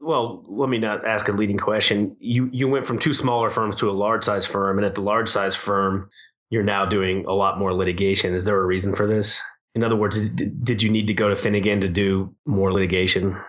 Well, 0.00 0.44
let 0.48 0.68
me 0.70 0.78
not 0.78 1.06
ask 1.06 1.28
a 1.28 1.32
leading 1.32 1.58
question. 1.58 2.16
You 2.18 2.48
you 2.52 2.68
went 2.68 2.86
from 2.86 2.98
two 2.98 3.12
smaller 3.12 3.50
firms 3.50 3.76
to 3.76 3.90
a 3.90 3.92
large 3.92 4.24
size 4.24 4.46
firm, 4.46 4.78
and 4.78 4.86
at 4.86 4.94
the 4.94 5.02
large 5.02 5.28
size 5.28 5.54
firm, 5.54 6.08
you're 6.48 6.62
now 6.62 6.86
doing 6.86 7.26
a 7.26 7.32
lot 7.32 7.58
more 7.58 7.74
litigation. 7.74 8.34
Is 8.34 8.44
there 8.44 8.58
a 8.58 8.66
reason 8.66 8.94
for 8.94 9.06
this? 9.06 9.40
In 9.74 9.84
other 9.84 9.96
words, 9.96 10.28
did, 10.30 10.64
did 10.64 10.82
you 10.82 10.90
need 10.90 11.08
to 11.08 11.14
go 11.14 11.28
to 11.28 11.36
Finnegan 11.36 11.82
to 11.82 11.88
do 11.88 12.34
more 12.46 12.72
litigation? 12.72 13.40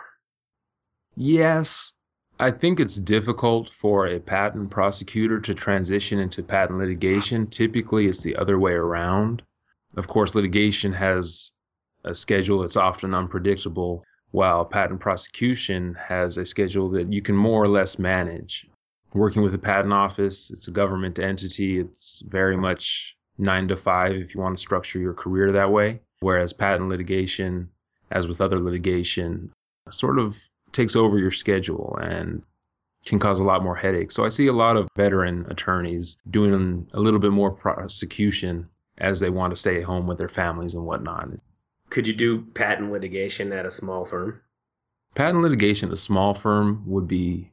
Yes. 1.15 1.93
I 2.39 2.51
think 2.51 2.79
it's 2.79 2.95
difficult 2.95 3.69
for 3.69 4.07
a 4.07 4.19
patent 4.19 4.71
prosecutor 4.71 5.39
to 5.39 5.53
transition 5.53 6.19
into 6.19 6.43
patent 6.43 6.79
litigation. 6.79 7.47
Typically, 7.47 8.07
it's 8.07 8.23
the 8.23 8.35
other 8.35 8.57
way 8.59 8.73
around. 8.73 9.43
Of 9.95 10.07
course, 10.07 10.35
litigation 10.35 10.93
has 10.93 11.51
a 12.03 12.15
schedule 12.15 12.61
that's 12.61 12.77
often 12.77 13.13
unpredictable 13.13 14.03
while 14.31 14.65
patent 14.65 14.99
prosecution 14.99 15.93
has 15.95 16.37
a 16.37 16.45
schedule 16.45 16.89
that 16.89 17.11
you 17.11 17.21
can 17.21 17.35
more 17.35 17.61
or 17.61 17.67
less 17.67 17.99
manage. 17.99 18.67
Working 19.13 19.41
with 19.41 19.51
the 19.51 19.59
patent 19.59 19.93
office, 19.93 20.51
it's 20.51 20.67
a 20.67 20.71
government 20.71 21.19
entity. 21.19 21.79
It's 21.79 22.21
very 22.21 22.55
much 22.55 23.15
nine 23.37 23.67
to 23.67 23.75
five 23.75 24.15
if 24.15 24.33
you 24.33 24.41
want 24.41 24.57
to 24.57 24.61
structure 24.61 24.99
your 24.99 25.13
career 25.13 25.51
that 25.51 25.71
way. 25.71 25.99
Whereas 26.21 26.53
patent 26.53 26.89
litigation, 26.89 27.69
as 28.11 28.27
with 28.27 28.39
other 28.39 28.59
litigation, 28.59 29.51
sort 29.89 30.19
of 30.19 30.37
takes 30.71 30.95
over 30.95 31.17
your 31.17 31.31
schedule 31.31 31.97
and 32.01 32.41
can 33.05 33.19
cause 33.19 33.39
a 33.39 33.43
lot 33.43 33.63
more 33.63 33.75
headaches. 33.75 34.15
So 34.15 34.23
I 34.23 34.29
see 34.29 34.47
a 34.47 34.53
lot 34.53 34.77
of 34.77 34.87
veteran 34.95 35.45
attorneys 35.49 36.17
doing 36.29 36.87
a 36.93 36.99
little 36.99 37.19
bit 37.19 37.31
more 37.31 37.51
prosecution 37.51 38.69
as 38.99 39.19
they 39.19 39.29
want 39.29 39.51
to 39.51 39.59
stay 39.59 39.77
at 39.77 39.83
home 39.83 40.07
with 40.07 40.19
their 40.19 40.29
families 40.29 40.75
and 40.75 40.85
whatnot. 40.85 41.29
Could 41.91 42.07
you 42.07 42.13
do 42.13 42.41
patent 42.53 42.89
litigation 42.89 43.51
at 43.51 43.65
a 43.65 43.69
small 43.69 44.05
firm? 44.05 44.39
Patent 45.13 45.43
litigation 45.43 45.89
at 45.89 45.93
a 45.93 45.97
small 45.97 46.33
firm 46.33 46.83
would 46.85 47.05
be, 47.05 47.51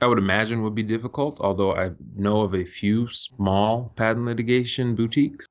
I 0.00 0.08
would 0.08 0.18
imagine, 0.18 0.64
would 0.64 0.74
be 0.74 0.82
difficult, 0.82 1.40
although 1.40 1.72
I 1.72 1.92
know 2.16 2.40
of 2.40 2.56
a 2.56 2.64
few 2.64 3.06
small 3.06 3.92
patent 3.94 4.26
litigation 4.26 4.96
boutiques, 4.96 5.46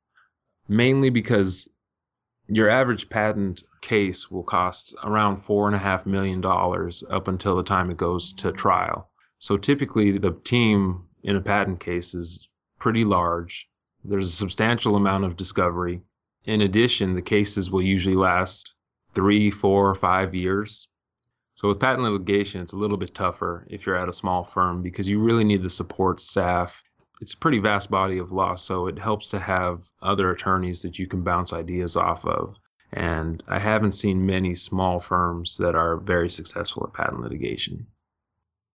mainly 0.68 1.10
because 1.10 1.70
your 2.50 2.70
average 2.70 3.08
patent 3.08 3.63
case 3.80 4.30
will 4.30 4.44
cost 4.44 4.94
around 5.06 5.38
four 5.38 5.68
and 5.68 5.75
a 5.77 5.80
half 5.80 6.06
million 6.06 6.41
dollars 6.41 7.06
up 7.10 7.30
until 7.30 7.56
the 7.56 7.63
time 7.63 7.89
it 7.89 7.96
goes 7.96 8.34
to 8.34 8.51
trial. 8.51 9.10
So 9.39 9.56
typically, 9.56 10.18
the 10.18 10.34
team 10.44 11.08
in 11.24 11.38
a 11.38 11.41
patent 11.41 11.80
case 11.80 12.13
is 12.13 12.50
pretty 12.77 13.06
large. 13.06 13.70
There's 14.03 14.27
a 14.27 14.44
substantial 14.44 14.98
amount 14.98 15.24
of 15.24 15.38
discovery 15.38 16.01
in 16.45 16.62
addition, 16.62 17.13
the 17.13 17.21
cases 17.21 17.69
will 17.69 17.81
usually 17.81 18.15
last 18.15 18.74
three, 19.13 19.51
four, 19.51 19.93
five 19.95 20.33
years. 20.33 20.88
So 21.55 21.67
with 21.67 21.79
patent 21.79 22.03
litigation, 22.03 22.62
it's 22.62 22.74
a 22.74 22.77
little 22.77 22.98
bit 22.98 23.13
tougher 23.13 23.67
if 23.69 23.86
you're 23.86 23.95
at 23.95 24.10
a 24.10 24.13
small 24.13 24.43
firm 24.43 24.81
because 24.81 25.07
you 25.07 25.19
really 25.19 25.43
need 25.43 25.62
the 25.62 25.69
support 25.69 26.19
staff. 26.19 26.81
It's 27.19 27.33
a 27.33 27.38
pretty 27.38 27.60
vast 27.60 27.91
body 27.91 28.17
of 28.17 28.31
law, 28.31 28.55
so 28.55 28.88
it 28.88 28.98
helps 28.98 29.29
to 29.29 29.39
have 29.39 29.88
other 30.01 30.31
attorneys 30.31 30.81
that 30.81 30.98
you 30.98 31.05
can 31.05 31.24
bounce 31.24 31.53
ideas 31.53 31.95
off 31.95 32.25
of. 32.25 32.55
And 32.93 33.43
I 33.48 33.60
haven't 33.60 33.93
seen 33.93 34.25
many 34.25 34.55
small 34.55 35.00
firms 35.00 35.57
that 35.57 35.75
are 35.75 35.98
very 35.98 36.29
successful 36.29 36.86
at 36.88 36.93
patent 36.93 37.21
litigation. 37.21 37.86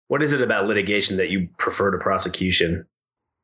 What 0.08 0.22
is 0.22 0.32
it 0.32 0.42
about 0.42 0.68
litigation 0.68 1.18
that 1.18 1.30
you 1.30 1.50
prefer 1.58 1.90
to 1.90 1.98
prosecution? 1.98 2.86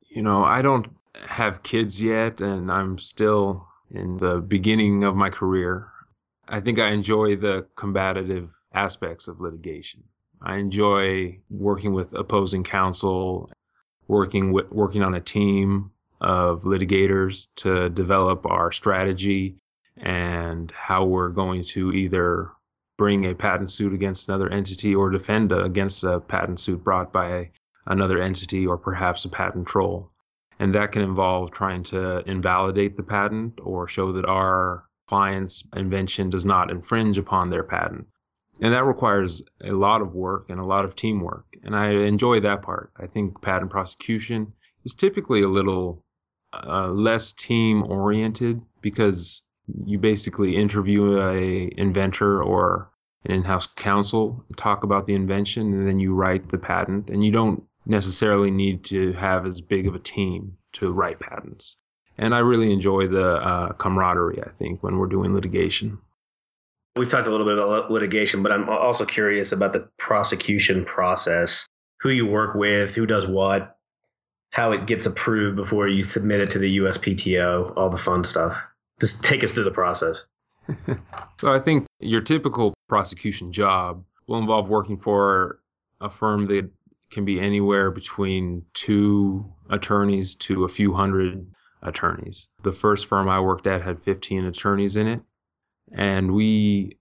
You 0.08 0.22
know, 0.22 0.44
I 0.44 0.62
don't 0.62 0.88
have 1.26 1.64
kids 1.64 2.02
yet, 2.02 2.40
and 2.40 2.72
I'm 2.72 3.00
still 3.00 3.68
in 3.94 4.18
the 4.18 4.40
beginning 4.40 5.04
of 5.04 5.16
my 5.16 5.30
career. 5.30 5.88
I 6.48 6.60
think 6.60 6.80
I 6.80 6.90
enjoy 6.90 7.36
the 7.36 7.68
combative 7.76 8.50
aspects 8.74 9.28
of 9.28 9.42
litigation. 9.42 10.04
I 10.42 10.58
enjoy 10.58 11.40
working 11.50 11.94
with 11.94 12.14
opposing 12.14 12.64
counsel, 12.64 13.50
working 14.08 14.52
with 14.52 14.72
working 14.72 15.04
on 15.04 15.14
a 15.14 15.22
team 15.22 15.92
of 16.20 16.64
litigators 16.64 17.48
to 17.58 17.90
develop 17.90 18.46
our 18.46 18.72
strategy 18.72 19.58
and 19.98 20.72
how 20.72 21.06
we're 21.06 21.30
going 21.30 21.64
to 21.64 21.92
either 21.92 22.52
bring 22.98 23.26
a 23.26 23.36
patent 23.36 23.72
suit 23.72 23.94
against 23.94 24.28
another 24.28 24.50
entity 24.50 24.94
or 24.94 25.10
defend 25.10 25.52
against 25.52 26.04
a 26.04 26.20
patent 26.20 26.60
suit 26.60 26.84
brought 26.84 27.12
by 27.12 27.50
another 27.88 28.22
entity 28.22 28.66
or 28.68 28.78
perhaps 28.78 29.26
a 29.26 29.30
patent 29.30 29.68
troll 29.68 30.12
and 30.62 30.76
that 30.76 30.92
can 30.92 31.02
involve 31.02 31.50
trying 31.50 31.82
to 31.82 32.20
invalidate 32.30 32.96
the 32.96 33.02
patent 33.02 33.60
or 33.64 33.88
show 33.88 34.12
that 34.12 34.26
our 34.26 34.86
client's 35.08 35.68
invention 35.76 36.30
does 36.30 36.46
not 36.46 36.70
infringe 36.70 37.18
upon 37.18 37.50
their 37.50 37.64
patent. 37.64 38.06
And 38.62 38.72
that 38.76 38.86
requires 38.86 39.42
a 39.64 39.72
lot 39.72 40.02
of 40.02 40.14
work 40.14 40.52
and 40.52 40.60
a 40.60 40.68
lot 40.68 40.86
of 40.86 40.96
teamwork. 40.96 41.48
And 41.64 41.76
I 41.76 41.90
enjoy 41.90 42.42
that 42.42 42.62
part. 42.62 42.92
I 42.96 43.08
think 43.08 43.42
patent 43.42 43.72
prosecution 43.72 44.54
is 44.86 44.94
typically 44.94 45.42
a 45.42 45.48
little 45.48 46.06
uh, 46.54 46.90
less 46.90 47.34
team 47.34 47.82
oriented 47.82 48.62
because 48.82 49.42
you 49.86 49.98
basically 49.98 50.56
interview 50.56 51.20
a 51.20 51.72
inventor 51.76 52.44
or 52.44 52.92
an 53.26 53.32
in-house 53.32 53.66
counsel 53.76 54.46
talk 54.58 54.84
about 54.84 55.08
the 55.08 55.16
invention 55.16 55.74
and 55.74 55.88
then 55.88 56.00
you 56.00 56.14
write 56.14 56.50
the 56.50 56.58
patent 56.60 57.10
and 57.10 57.26
you 57.26 57.32
don't 57.32 57.64
necessarily 57.86 58.52
need 58.52 58.86
to 58.86 59.14
have 59.14 59.46
as 59.46 59.62
big 59.62 59.88
of 59.88 59.96
a 59.96 60.00
team 60.00 60.58
to 60.74 60.92
write 60.92 61.20
patents. 61.20 61.78
And 62.18 62.36
I 62.36 62.40
really 62.40 62.72
enjoy 62.72 63.08
the 63.08 63.36
uh, 63.36 63.74
camaraderie, 63.74 64.44
I 64.44 64.50
think, 64.50 64.84
when 64.84 64.98
we're 64.98 65.08
doing 65.08 65.34
litigation. 65.34 65.98
We've 66.96 67.10
talked 67.10 67.28
a 67.28 67.32
little 67.32 67.46
bit 67.46 67.58
about 67.58 67.90
litigation, 67.90 68.44
but 68.44 68.52
I'm 68.52 68.70
also 68.70 69.06
curious 69.06 69.54
about 69.54 69.74
the 69.74 69.88
prosecution 69.98 70.86
process 70.86 71.66
who 72.02 72.10
you 72.10 72.26
work 72.26 72.54
with, 72.54 72.94
who 72.96 73.06
does 73.06 73.26
what, 73.26 73.78
how 74.52 74.72
it 74.72 74.88
gets 74.88 75.06
approved 75.06 75.56
before 75.56 75.88
you 75.88 76.04
submit 76.04 76.42
it 76.42 76.52
to 76.52 76.60
the 76.60 76.78
USPTO, 76.80 77.78
all 77.78 77.90
the 77.90 77.98
fun 77.98 78.24
stuff. 78.24 78.62
Just 79.00 79.24
take 79.24 79.44
us 79.44 79.52
through 79.52 79.64
the 79.64 79.72
process. 79.72 80.28
so 81.38 81.52
I 81.52 81.60
think 81.60 81.88
your 82.00 82.22
typical 82.22 82.74
prosecution 82.90 83.52
job 83.54 84.04
will 84.28 84.40
involve 84.40 84.70
working 84.70 84.98
for 84.98 85.60
a 86.02 86.10
firm 86.10 86.48
that 86.48 86.70
can 87.12 87.26
be 87.26 87.40
anywhere 87.40 87.92
between 87.92 88.66
two 88.74 89.46
attorneys 89.70 90.36
to 90.36 90.64
a 90.64 90.70
few 90.70 90.94
hundred 90.94 91.46
attorneys. 91.84 92.50
The 92.64 92.72
first 92.72 93.08
firm 93.08 93.28
I 93.30 93.40
worked 93.42 93.68
at 93.68 93.82
had 93.82 94.02
15 94.02 94.46
attorneys 94.46 94.96
in 94.96 95.08
it, 95.08 95.22
and 95.92 96.34
we 96.34 96.98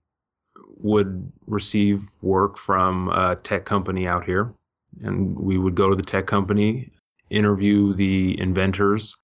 would 0.77 1.31
receive 1.47 2.09
work 2.21 2.57
from 2.57 3.09
a 3.09 3.35
tech 3.35 3.65
company 3.65 4.07
out 4.07 4.25
here. 4.25 4.53
And 5.01 5.37
we 5.37 5.57
would 5.57 5.75
go 5.75 5.89
to 5.89 5.95
the 5.95 6.03
tech 6.03 6.27
company, 6.27 6.91
interview 7.29 7.93
the 7.93 8.39
inventors 8.39 9.17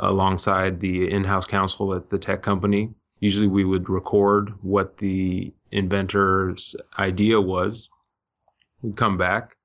alongside 0.00 0.80
the 0.80 1.08
in 1.08 1.22
house 1.22 1.46
counsel 1.46 1.94
at 1.94 2.10
the 2.10 2.18
tech 2.18 2.42
company. 2.42 2.90
Usually, 3.20 3.46
we 3.46 3.64
would 3.64 3.88
record 3.88 4.52
what 4.62 4.96
the 4.96 5.52
inventor's 5.70 6.74
idea 6.98 7.40
was. 7.40 7.88
We'd 8.80 8.96
come 8.96 9.16
back, 9.16 9.56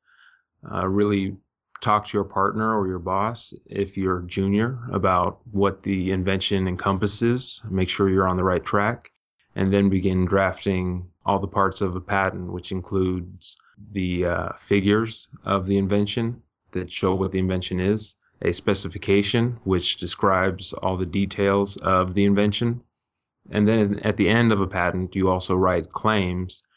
uh, 0.72 0.88
really 0.88 1.38
talk 1.82 2.08
to 2.08 2.18
your 2.18 2.24
partner 2.24 2.78
or 2.78 2.88
your 2.88 3.00
boss 3.00 3.54
if 3.66 3.98
you're 3.98 4.22
junior 4.22 4.80
about 4.92 5.40
what 5.52 5.84
the 5.84 6.12
invention 6.12 6.68
encompasses, 6.68 7.62
make 7.70 7.90
sure 7.90 8.10
you're 8.10 8.28
on 8.28 8.38
the 8.38 8.44
right 8.44 8.66
track, 8.66 9.12
and 9.56 9.72
then 9.72 9.90
begin 9.90 10.26
drafting 10.26 11.08
all 11.26 11.40
the 11.40 11.48
parts 11.48 11.82
of 11.82 11.96
a 11.96 12.02
patent, 12.02 12.52
which 12.52 12.72
includes 12.72 13.58
the 13.92 14.26
uh, 14.26 14.50
figures 14.58 15.28
of 15.44 15.68
the 15.68 15.78
invention 15.78 16.42
that 16.72 16.92
show 16.92 17.14
what 17.14 17.32
the 17.32 17.40
invention 17.40 17.80
is, 17.80 18.16
a 18.42 18.52
specification 18.52 19.60
which 19.64 19.98
describes 19.98 20.74
all 20.74 20.98
the 20.98 21.06
details 21.06 21.78
of 21.78 22.14
the 22.14 22.26
invention, 22.26 22.82
and 23.50 23.68
then 23.68 24.00
at 24.00 24.18
the 24.18 24.30
end 24.30 24.52
of 24.52 24.62
a 24.62 24.68
patent, 24.68 25.16
you 25.16 25.30
also 25.30 25.56
write 25.56 25.92
claims 25.92 26.68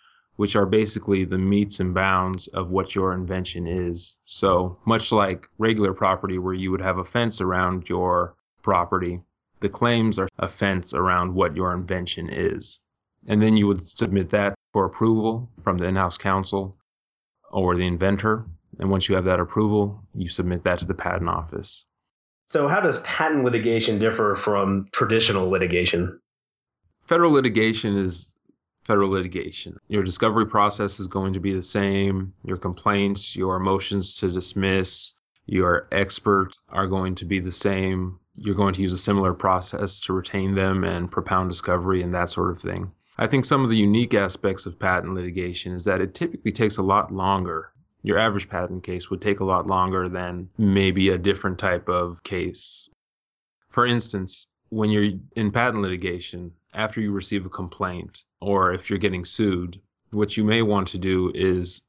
which 0.40 0.56
are 0.56 0.64
basically 0.64 1.26
the 1.26 1.36
metes 1.36 1.80
and 1.80 1.92
bounds 1.92 2.48
of 2.48 2.70
what 2.70 2.94
your 2.94 3.12
invention 3.12 3.66
is. 3.66 4.16
So, 4.24 4.78
much 4.86 5.12
like 5.12 5.46
regular 5.58 5.92
property 5.92 6.38
where 6.38 6.54
you 6.54 6.70
would 6.70 6.80
have 6.80 6.96
a 6.96 7.04
fence 7.04 7.42
around 7.42 7.90
your 7.90 8.36
property, 8.62 9.20
the 9.60 9.68
claims 9.68 10.18
are 10.18 10.30
a 10.38 10.48
fence 10.48 10.94
around 10.94 11.34
what 11.34 11.56
your 11.56 11.74
invention 11.74 12.30
is. 12.30 12.80
And 13.28 13.42
then 13.42 13.58
you 13.58 13.66
would 13.66 13.86
submit 13.86 14.30
that 14.30 14.54
for 14.72 14.86
approval 14.86 15.50
from 15.62 15.76
the 15.76 15.84
in 15.84 15.96
house 15.96 16.16
counsel 16.16 16.78
or 17.50 17.76
the 17.76 17.86
inventor. 17.86 18.46
And 18.78 18.90
once 18.90 19.10
you 19.10 19.16
have 19.16 19.26
that 19.26 19.40
approval, 19.40 20.02
you 20.14 20.30
submit 20.30 20.64
that 20.64 20.78
to 20.78 20.86
the 20.86 20.94
patent 20.94 21.28
office. 21.28 21.84
So, 22.46 22.66
how 22.66 22.80
does 22.80 22.98
patent 23.02 23.44
litigation 23.44 23.98
differ 23.98 24.36
from 24.36 24.88
traditional 24.90 25.50
litigation? 25.50 26.18
Federal 27.06 27.32
litigation 27.32 27.98
is 27.98 28.34
federal 28.84 29.10
litigation. 29.10 29.78
Your 29.88 30.02
discovery 30.02 30.46
process 30.46 31.00
is 31.00 31.06
going 31.06 31.34
to 31.34 31.40
be 31.40 31.54
the 31.54 31.62
same. 31.62 32.34
Your 32.44 32.56
complaints, 32.56 33.36
your 33.36 33.58
motions 33.58 34.16
to 34.18 34.30
dismiss, 34.30 35.14
your 35.46 35.88
experts 35.90 36.58
are 36.68 36.86
going 36.86 37.16
to 37.16 37.24
be 37.24 37.40
the 37.40 37.50
same. 37.50 38.20
You're 38.36 38.54
going 38.54 38.74
to 38.74 38.82
use 38.82 38.92
a 38.92 38.98
similar 38.98 39.34
process 39.34 40.00
to 40.00 40.12
retain 40.12 40.54
them 40.54 40.84
and 40.84 41.10
propound 41.10 41.50
discovery 41.50 42.02
and 42.02 42.14
that 42.14 42.30
sort 42.30 42.50
of 42.50 42.60
thing. 42.60 42.92
I 43.18 43.26
think 43.26 43.44
some 43.44 43.64
of 43.64 43.70
the 43.70 43.76
unique 43.76 44.14
aspects 44.14 44.64
of 44.64 44.78
patent 44.78 45.14
litigation 45.14 45.74
is 45.74 45.84
that 45.84 46.00
it 46.00 46.14
typically 46.14 46.52
takes 46.52 46.78
a 46.78 46.82
lot 46.82 47.12
longer. 47.12 47.72
Your 48.02 48.18
average 48.18 48.48
patent 48.48 48.82
case 48.82 49.10
would 49.10 49.20
take 49.20 49.40
a 49.40 49.44
lot 49.44 49.66
longer 49.66 50.08
than 50.08 50.48
maybe 50.56 51.10
a 51.10 51.18
different 51.18 51.58
type 51.58 51.88
of 51.88 52.22
case. 52.22 52.88
For 53.68 53.84
instance, 53.84 54.46
when 54.70 54.90
you're 54.90 55.18
in 55.36 55.50
patent 55.50 55.82
litigation, 55.82 56.52
after 56.72 57.00
you 57.00 57.12
receive 57.12 57.46
a 57.46 57.50
complaint 57.50 58.24
or 58.40 58.72
if 58.72 58.90
you're 58.90 58.98
getting 58.98 59.24
sued, 59.24 59.80
what 60.12 60.36
you 60.36 60.44
may 60.44 60.62
want 60.62 60.88
to 60.88 60.98
do 60.98 61.30
is 61.34 61.82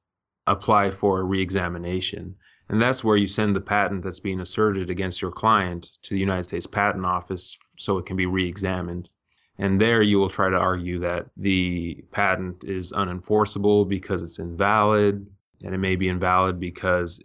apply 0.48 0.92
for 0.92 1.20
a 1.20 1.24
reexamination. 1.24 2.36
And 2.70 2.82
that's 2.82 3.04
where 3.04 3.18
you 3.18 3.28
send 3.28 3.56
the 3.56 3.62
patent 3.62 4.04
that's 4.04 4.20
being 4.22 4.40
asserted 4.40 4.90
against 4.90 5.22
your 5.22 5.32
client 5.32 5.90
to 6.04 6.14
the 6.14 6.20
United 6.20 6.44
States 6.44 6.66
Patent 6.66 7.06
Office 7.06 7.58
so 7.78 7.98
it 7.98 8.06
can 8.06 8.16
be 8.16 8.26
reexamined. 8.26 9.10
And 9.58 9.80
there 9.80 10.02
you 10.02 10.18
will 10.20 10.30
try 10.30 10.50
to 10.50 10.58
argue 10.58 11.00
that 11.00 11.28
the 11.38 12.04
patent 12.12 12.64
is 12.64 12.94
unenforceable 12.94 13.88
because 13.88 14.24
it's 14.24 14.40
invalid, 14.40 15.28
and 15.64 15.76
it 15.76 15.78
may 15.78 15.96
be 15.96 16.08
invalid 16.08 16.60
because 16.60 17.20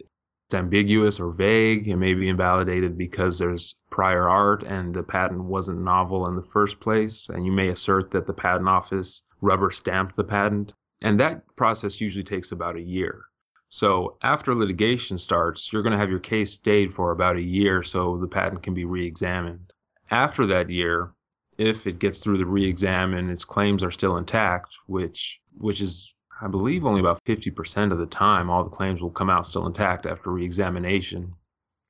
it's 0.47 0.55
ambiguous 0.55 1.19
or 1.19 1.31
vague. 1.31 1.89
It 1.89 1.97
may 1.97 2.13
be 2.13 2.29
invalidated 2.29 2.97
because 2.97 3.37
there's 3.37 3.75
prior 3.89 4.29
art 4.29 4.63
and 4.63 4.93
the 4.93 5.03
patent 5.03 5.43
wasn't 5.43 5.81
novel 5.81 6.25
in 6.29 6.37
the 6.37 6.41
first 6.41 6.79
place. 6.79 7.27
And 7.27 7.45
you 7.45 7.51
may 7.51 7.67
assert 7.67 8.11
that 8.11 8.25
the 8.25 8.33
patent 8.33 8.69
office 8.69 9.23
rubber 9.41 9.71
stamped 9.71 10.15
the 10.15 10.23
patent. 10.23 10.71
And 11.01 11.19
that 11.19 11.43
process 11.57 11.99
usually 11.99 12.23
takes 12.23 12.53
about 12.53 12.77
a 12.77 12.81
year. 12.81 13.25
So 13.67 14.15
after 14.21 14.55
litigation 14.55 15.17
starts, 15.17 15.73
you're 15.73 15.83
going 15.83 15.91
to 15.91 15.99
have 15.99 16.09
your 16.09 16.19
case 16.19 16.53
stayed 16.53 16.93
for 16.93 17.11
about 17.11 17.35
a 17.35 17.41
year 17.41 17.83
so 17.83 18.17
the 18.17 18.29
patent 18.29 18.63
can 18.63 18.73
be 18.73 18.85
re-examined. 18.85 19.73
After 20.09 20.45
that 20.47 20.69
year, 20.69 21.11
if 21.57 21.85
it 21.87 21.99
gets 21.99 22.23
through 22.23 22.37
the 22.37 22.45
re-exam 22.45 23.13
and 23.13 23.29
its 23.29 23.43
claims 23.43 23.83
are 23.83 23.91
still 23.91 24.15
intact, 24.15 24.77
which 24.85 25.41
which 25.57 25.81
is 25.81 26.13
I 26.39 26.45
believe 26.45 26.85
only 26.85 26.99
about 26.99 27.23
50% 27.23 27.91
of 27.91 27.97
the 27.97 28.05
time 28.05 28.51
all 28.51 28.63
the 28.63 28.69
claims 28.69 29.01
will 29.01 29.09
come 29.09 29.27
out 29.27 29.47
still 29.47 29.65
intact 29.65 30.05
after 30.05 30.29
reexamination. 30.31 31.33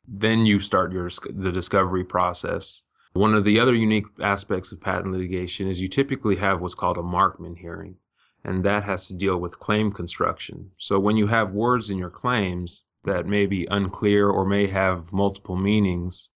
Then 0.08 0.46
you 0.46 0.62
start 0.62 0.94
your 0.94 1.10
the 1.30 1.52
discovery 1.52 2.06
process. 2.06 2.84
One 3.12 3.34
of 3.34 3.44
the 3.44 3.60
other 3.60 3.76
unique 3.76 4.06
aspects 4.22 4.72
of 4.72 4.80
patent 4.80 5.12
litigation 5.12 5.68
is 5.68 5.82
you 5.82 5.90
typically 5.90 6.38
have 6.38 6.62
what's 6.62 6.76
called 6.76 6.98
a 6.98 7.02
Markman 7.02 7.58
hearing, 7.58 7.98
and 8.42 8.64
that 8.64 8.84
has 8.84 9.08
to 9.08 9.16
deal 9.16 9.38
with 9.38 9.60
claim 9.60 9.92
construction. 9.92 10.72
So 10.78 10.98
when 10.98 11.18
you 11.18 11.28
have 11.28 11.52
words 11.52 11.90
in 11.90 11.98
your 11.98 12.10
claims 12.10 12.86
that 13.04 13.28
may 13.28 13.48
be 13.48 13.66
unclear 13.66 14.30
or 14.30 14.46
may 14.46 14.68
have 14.68 15.12
multiple 15.12 15.58
meanings, 15.58 16.30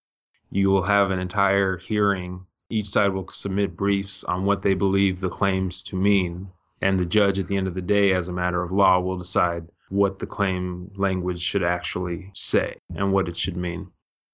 you 0.49 0.69
will 0.69 0.83
have 0.83 1.11
an 1.11 1.19
entire 1.19 1.77
hearing. 1.77 2.45
Each 2.69 2.89
side 2.89 3.13
will 3.13 3.29
submit 3.29 3.77
briefs 3.77 4.25
on 4.25 4.43
what 4.43 4.63
they 4.63 4.73
believe 4.73 5.21
the 5.21 5.29
claims 5.29 5.81
to 5.83 5.95
mean 5.95 6.51
and 6.81 6.99
the 6.99 7.05
judge 7.05 7.39
at 7.39 7.47
the 7.47 7.57
end 7.57 7.67
of 7.67 7.75
the 7.75 7.81
day 7.81 8.13
as 8.13 8.27
a 8.27 8.33
matter 8.33 8.61
of 8.63 8.71
law 8.71 8.99
will 8.99 9.17
decide 9.17 9.67
what 9.89 10.19
the 10.19 10.25
claim 10.25 10.89
language 10.95 11.41
should 11.41 11.63
actually 11.63 12.31
say 12.33 12.75
and 12.95 13.11
what 13.11 13.27
it 13.27 13.37
should 13.37 13.57
mean. 13.57 13.87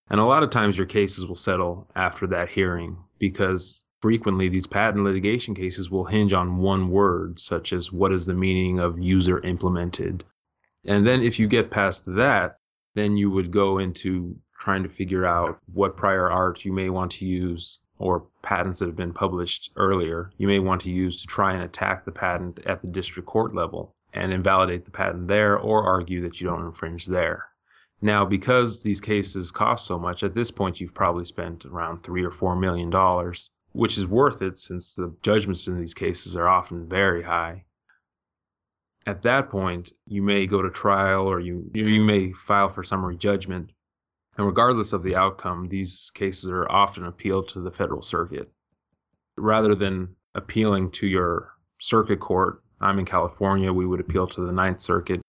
And 0.10 0.19
a 0.19 0.25
lot 0.25 0.43
of 0.43 0.49
times 0.49 0.77
your 0.77 0.88
cases 0.88 1.25
will 1.25 1.36
settle 1.36 1.89
after 1.95 2.27
that 2.27 2.49
hearing 2.49 2.97
because 3.19 3.83
frequently 3.99 4.47
these 4.47 4.67
patent 4.67 5.03
litigation 5.03 5.55
cases 5.55 5.89
will 5.89 6.05
hinge 6.05 6.31
on 6.31 6.57
one 6.57 6.89
word, 6.89 7.39
such 7.39 7.73
as 7.73 7.91
what 7.91 8.13
is 8.13 8.25
the 8.25 8.33
meaning 8.33 8.79
of 8.79 8.99
user 8.99 9.39
implemented. 9.39 10.23
And 10.86 11.05
then 11.05 11.21
if 11.21 11.39
you 11.39 11.47
get 11.47 11.71
past 11.71 12.05
that, 12.15 12.60
then 12.95 13.17
you 13.17 13.29
would 13.31 13.51
go 13.51 13.79
into 13.79 14.38
trying 14.60 14.83
to 14.83 14.89
figure 14.89 15.25
out 15.25 15.60
what 15.73 15.97
prior 15.97 16.29
art 16.29 16.63
you 16.63 16.71
may 16.71 16.89
want 16.89 17.12
to 17.13 17.25
use 17.25 17.79
or 17.99 18.27
patents 18.41 18.79
that 18.79 18.86
have 18.86 18.95
been 18.95 19.13
published 19.13 19.71
earlier, 19.75 20.31
you 20.38 20.47
may 20.47 20.60
want 20.60 20.81
to 20.81 20.91
use 20.91 21.21
to 21.21 21.27
try 21.27 21.53
and 21.53 21.63
attack 21.63 22.05
the 22.05 22.12
patent 22.12 22.60
at 22.65 22.81
the 22.81 22.88
district 22.88 23.27
court 23.27 23.55
level 23.55 23.95
and 24.13 24.31
invalidate 24.31 24.86
the 24.86 24.91
patent 24.91 25.27
there 25.27 25.57
or 25.57 25.83
argue 25.83 26.21
that 26.21 26.39
you 26.39 26.47
don't 26.47 26.65
infringe 26.65 27.05
there. 27.05 27.45
Now, 28.01 28.25
because 28.25 28.83
these 28.83 29.01
cases 29.01 29.51
cost 29.51 29.86
so 29.86 29.97
much, 29.97 30.23
at 30.23 30.36
this 30.36 30.51
point 30.51 30.79
you've 30.79 30.93
probably 30.93 31.25
spent 31.25 31.65
around 31.65 32.03
three 32.03 32.23
or 32.23 32.31
four 32.31 32.55
million 32.55 32.89
dollars, 32.89 33.49
which 33.71 33.97
is 33.97 34.05
worth 34.05 34.41
it 34.41 34.60
since 34.60 34.95
the 34.95 35.15
judgments 35.23 35.67
in 35.67 35.79
these 35.79 35.93
cases 35.93 36.38
are 36.38 36.47
often 36.47 36.88
very 36.88 37.23
high. 37.23 37.65
At 39.07 39.23
that 39.23 39.49
point, 39.49 39.93
you 40.05 40.21
may 40.21 40.45
go 40.45 40.62
to 40.62 40.69
trial 40.69 41.27
or 41.27 41.39
you 41.39 41.71
you 41.73 42.03
may 42.03 42.33
file 42.33 42.69
for 42.69 42.83
summary 42.83 43.17
judgment 43.17 43.71
and 44.38 44.45
regardless 44.45 44.93
of 44.93 45.04
the 45.04 45.15
outcome, 45.15 45.67
these 45.67 46.12
cases 46.13 46.50
are 46.50 46.69
often 46.71 47.06
appealed 47.06 47.50
to 47.50 47.62
the 47.62 47.71
federal 47.71 48.02
circuit. 48.02 48.52
Rather 49.36 49.73
than 49.73 50.15
appealing 50.36 50.91
to 50.91 51.08
your 51.08 51.54
circuit 51.80 52.19
court, 52.19 52.62
I'm 52.80 53.00
in 53.00 53.06
California, 53.06 53.73
we 53.73 53.88
would 53.88 54.00
appeal 54.00 54.28
to 54.28 54.45
the 54.45 54.52
Ninth 54.52 54.82
Circuit. 54.82 55.21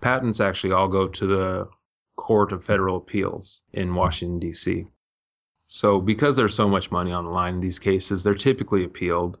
Patents 0.00 0.40
actually 0.40 0.72
all 0.72 0.88
go 0.88 1.06
to 1.08 1.26
the 1.26 1.68
Court 2.16 2.52
of 2.52 2.64
Federal 2.64 2.96
Appeals 2.96 3.62
in 3.74 3.94
Washington, 3.94 4.38
D.C. 4.38 4.86
So, 5.66 6.00
because 6.00 6.36
there's 6.36 6.54
so 6.54 6.68
much 6.68 6.90
money 6.90 7.12
on 7.12 7.24
the 7.24 7.30
line 7.30 7.54
in 7.54 7.60
these 7.60 7.78
cases, 7.78 8.22
they're 8.22 8.34
typically 8.34 8.84
appealed, 8.84 9.38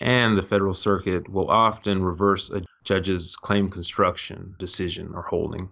and 0.00 0.36
the 0.36 0.42
federal 0.42 0.74
circuit 0.74 1.28
will 1.30 1.50
often 1.50 2.02
reverse 2.02 2.50
a 2.50 2.62
judge's 2.84 3.36
claim 3.36 3.70
construction 3.70 4.54
decision 4.58 5.12
or 5.14 5.22
holding. 5.22 5.70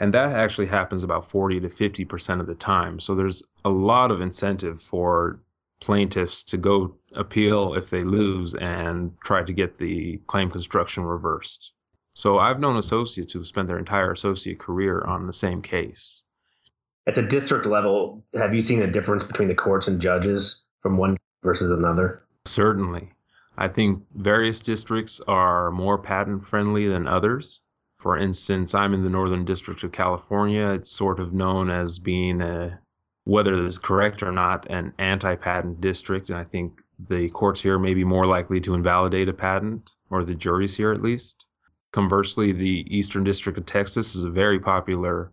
And 0.00 0.14
that 0.14 0.32
actually 0.32 0.66
happens 0.66 1.04
about 1.04 1.28
40 1.28 1.60
to 1.60 1.68
50% 1.68 2.40
of 2.40 2.46
the 2.46 2.54
time. 2.54 2.98
So 2.98 3.14
there's 3.14 3.42
a 3.64 3.70
lot 3.70 4.10
of 4.10 4.22
incentive 4.22 4.80
for 4.80 5.40
plaintiffs 5.80 6.42
to 6.44 6.56
go 6.56 6.96
appeal 7.14 7.74
if 7.74 7.90
they 7.90 8.02
lose 8.02 8.54
and 8.54 9.12
try 9.22 9.42
to 9.42 9.52
get 9.52 9.78
the 9.78 10.16
claim 10.26 10.50
construction 10.50 11.04
reversed. 11.04 11.72
So 12.14 12.38
I've 12.38 12.60
known 12.60 12.76
associates 12.76 13.32
who've 13.32 13.46
spent 13.46 13.68
their 13.68 13.78
entire 13.78 14.10
associate 14.10 14.58
career 14.58 15.02
on 15.02 15.26
the 15.26 15.32
same 15.32 15.62
case. 15.62 16.24
At 17.06 17.14
the 17.14 17.22
district 17.22 17.66
level, 17.66 18.24
have 18.34 18.54
you 18.54 18.62
seen 18.62 18.82
a 18.82 18.90
difference 18.90 19.24
between 19.24 19.48
the 19.48 19.54
courts 19.54 19.88
and 19.88 20.00
judges 20.00 20.66
from 20.80 20.96
one 20.96 21.16
versus 21.42 21.70
another? 21.70 22.22
Certainly. 22.46 23.12
I 23.56 23.68
think 23.68 24.04
various 24.14 24.60
districts 24.60 25.20
are 25.26 25.70
more 25.70 25.98
patent 25.98 26.46
friendly 26.46 26.88
than 26.88 27.06
others. 27.06 27.60
For 28.00 28.16
instance, 28.16 28.74
I'm 28.74 28.94
in 28.94 29.04
the 29.04 29.10
Northern 29.10 29.44
District 29.44 29.84
of 29.84 29.92
California. 29.92 30.68
It's 30.68 30.90
sort 30.90 31.20
of 31.20 31.34
known 31.34 31.68
as 31.68 31.98
being 31.98 32.40
a, 32.40 32.80
whether 33.24 33.62
this 33.62 33.74
is 33.74 33.78
correct 33.78 34.22
or 34.22 34.32
not, 34.32 34.66
an 34.70 34.94
anti 34.98 35.36
patent 35.36 35.82
district. 35.82 36.30
And 36.30 36.38
I 36.38 36.44
think 36.44 36.82
the 36.98 37.28
courts 37.28 37.60
here 37.60 37.78
may 37.78 37.92
be 37.92 38.04
more 38.04 38.24
likely 38.24 38.58
to 38.62 38.72
invalidate 38.72 39.28
a 39.28 39.34
patent, 39.34 39.90
or 40.08 40.24
the 40.24 40.34
juries 40.34 40.74
here 40.74 40.92
at 40.92 41.02
least. 41.02 41.44
Conversely, 41.92 42.52
the 42.52 42.86
Eastern 42.88 43.22
District 43.22 43.58
of 43.58 43.66
Texas 43.66 44.14
is 44.14 44.24
a 44.24 44.30
very 44.30 44.58
popular 44.58 45.30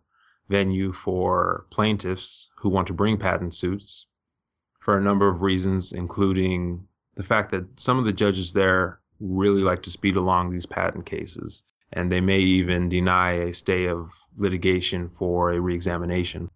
venue 0.49 0.91
for 0.91 1.67
plaintiffs 1.69 2.49
who 2.57 2.67
want 2.67 2.87
to 2.87 2.93
bring 2.93 3.17
patent 3.17 3.55
suits 3.55 4.07
for 4.81 4.97
a 4.97 5.01
number 5.01 5.29
of 5.29 5.41
reasons, 5.41 5.93
including 5.93 6.85
the 7.15 7.23
fact 7.23 7.51
that 7.51 7.79
some 7.79 7.97
of 7.97 8.03
the 8.03 8.11
judges 8.11 8.51
there 8.51 8.99
really 9.21 9.61
like 9.61 9.83
to 9.83 9.91
speed 9.91 10.17
along 10.17 10.49
these 10.49 10.65
patent 10.65 11.05
cases, 11.05 11.63
and 11.93 12.11
they 12.11 12.21
may 12.21 12.39
even 12.39 12.89
deny 12.89 13.31
a 13.33 13.53
stay 13.53 13.87
of 13.87 14.11
litigation 14.37 15.09
for 15.09 15.51
a 15.51 15.59
reexamination. 15.59 16.49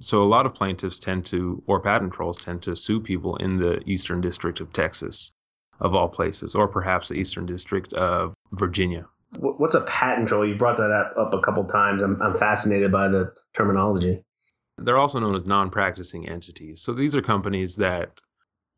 So 0.00 0.20
a 0.20 0.24
lot 0.24 0.44
of 0.44 0.54
plaintiffs 0.54 0.98
tend 0.98 1.24
to, 1.26 1.62
or 1.66 1.80
patent 1.80 2.12
trolls 2.12 2.38
tend 2.38 2.62
to 2.62 2.76
sue 2.76 3.00
people 3.00 3.36
in 3.36 3.56
the 3.56 3.80
Eastern 3.88 4.20
District 4.20 4.60
of 4.60 4.72
Texas, 4.72 5.32
of 5.80 5.94
all 5.94 6.08
places, 6.08 6.54
or 6.54 6.68
perhaps 6.68 7.08
the 7.08 7.14
Eastern 7.14 7.46
District 7.46 7.92
of 7.94 8.34
Virginia. 8.52 9.06
What's 9.38 9.74
a 9.74 9.80
patent 9.82 10.28
troll? 10.28 10.46
You 10.46 10.54
brought 10.54 10.76
that 10.76 11.12
up 11.18 11.32
a 11.32 11.40
couple 11.40 11.64
times. 11.64 12.02
I'm, 12.02 12.20
I'm 12.22 12.36
fascinated 12.36 12.92
by 12.92 13.08
the 13.08 13.32
terminology. 13.54 14.22
They're 14.78 14.98
also 14.98 15.18
known 15.18 15.34
as 15.34 15.46
non 15.46 15.70
practicing 15.70 16.28
entities. 16.28 16.82
So 16.82 16.92
these 16.92 17.16
are 17.16 17.22
companies 17.22 17.76
that 17.76 18.20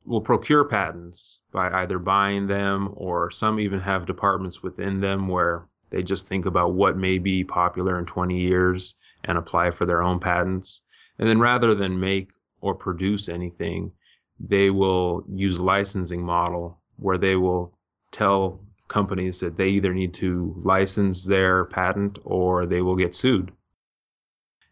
will 0.04 0.20
procure 0.20 0.64
patents 0.64 1.42
by 1.52 1.70
either 1.82 1.98
buying 1.98 2.46
them 2.46 2.94
or 2.94 3.30
some 3.30 3.60
even 3.60 3.80
have 3.80 4.06
departments 4.06 4.62
within 4.62 5.00
them 5.00 5.28
where 5.28 5.66
they 5.90 6.02
just 6.02 6.26
think 6.26 6.46
about 6.46 6.74
what 6.74 6.96
may 6.96 7.18
be 7.18 7.44
popular 7.44 7.98
in 7.98 8.06
20 8.06 8.38
years 8.38 8.96
and 9.24 9.38
apply 9.38 9.70
for 9.70 9.86
their 9.86 10.02
own 10.02 10.20
patents. 10.20 10.82
And 11.18 11.28
then 11.28 11.40
rather 11.40 11.74
than 11.74 12.00
make 12.00 12.30
or 12.60 12.74
produce 12.74 13.28
anything, 13.28 13.92
they 14.40 14.70
will 14.70 15.24
use 15.28 15.58
licensing 15.58 16.24
model 16.24 16.80
where 16.96 17.18
they 17.18 17.36
will 17.36 17.74
tell 18.12 18.60
companies 18.88 19.40
that 19.40 19.56
they 19.56 19.68
either 19.68 19.92
need 19.92 20.14
to 20.14 20.54
license 20.58 21.24
their 21.24 21.64
patent 21.66 22.18
or 22.24 22.66
they 22.66 22.80
will 22.80 22.96
get 22.96 23.14
sued. 23.14 23.52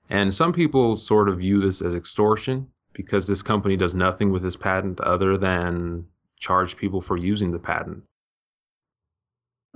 And 0.09 0.35
some 0.35 0.53
people 0.53 0.97
sort 0.97 1.29
of 1.29 1.39
view 1.39 1.61
this 1.61 1.83
as 1.83 1.95
extortion 1.95 2.69
because 2.93 3.27
this 3.27 3.43
company 3.43 3.77
does 3.77 3.95
nothing 3.95 4.31
with 4.31 4.43
this 4.43 4.57
patent 4.57 5.01
other 5.01 5.37
than 5.37 6.07
charge 6.39 6.77
people 6.77 7.01
for 7.01 7.19
using 7.19 7.51
the 7.51 7.59
patent. 7.59 8.05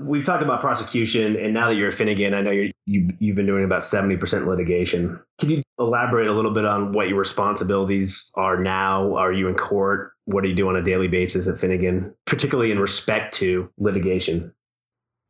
We've 0.01 0.25
talked 0.25 0.43
about 0.43 0.61
prosecution, 0.61 1.37
and 1.37 1.53
now 1.53 1.69
that 1.69 1.75
you're 1.75 1.89
at 1.89 1.95
Finnegan, 1.95 2.33
I 2.33 2.41
know 2.41 2.51
you 2.51 2.71
you, 2.87 3.09
you've 3.19 3.37
been 3.37 3.47
doing 3.47 3.65
about 3.65 3.83
70% 3.83 4.47
litigation. 4.47 5.21
Could 5.39 5.51
you 5.51 5.63
elaborate 5.79 6.27
a 6.27 6.33
little 6.33 6.53
bit 6.53 6.65
on 6.65 6.93
what 6.93 7.09
your 7.09 7.19
responsibilities 7.19 8.33
are 8.35 8.59
now? 8.59 9.17
Are 9.17 9.33
you 9.33 9.49
in 9.49 9.55
court? 9.55 10.13
What 10.25 10.43
do 10.43 10.51
you 10.51 10.57
do 10.57 10.69
on 10.69 10.77
a 10.77 10.83
daily 10.83 11.07
basis 11.07 11.49
at 11.49 11.59
Finnegan, 11.59 12.15
particularly 12.25 12.73
in 12.73 12.79
respect 12.79 13.35
to 13.35 13.71
litigation? 13.79 14.53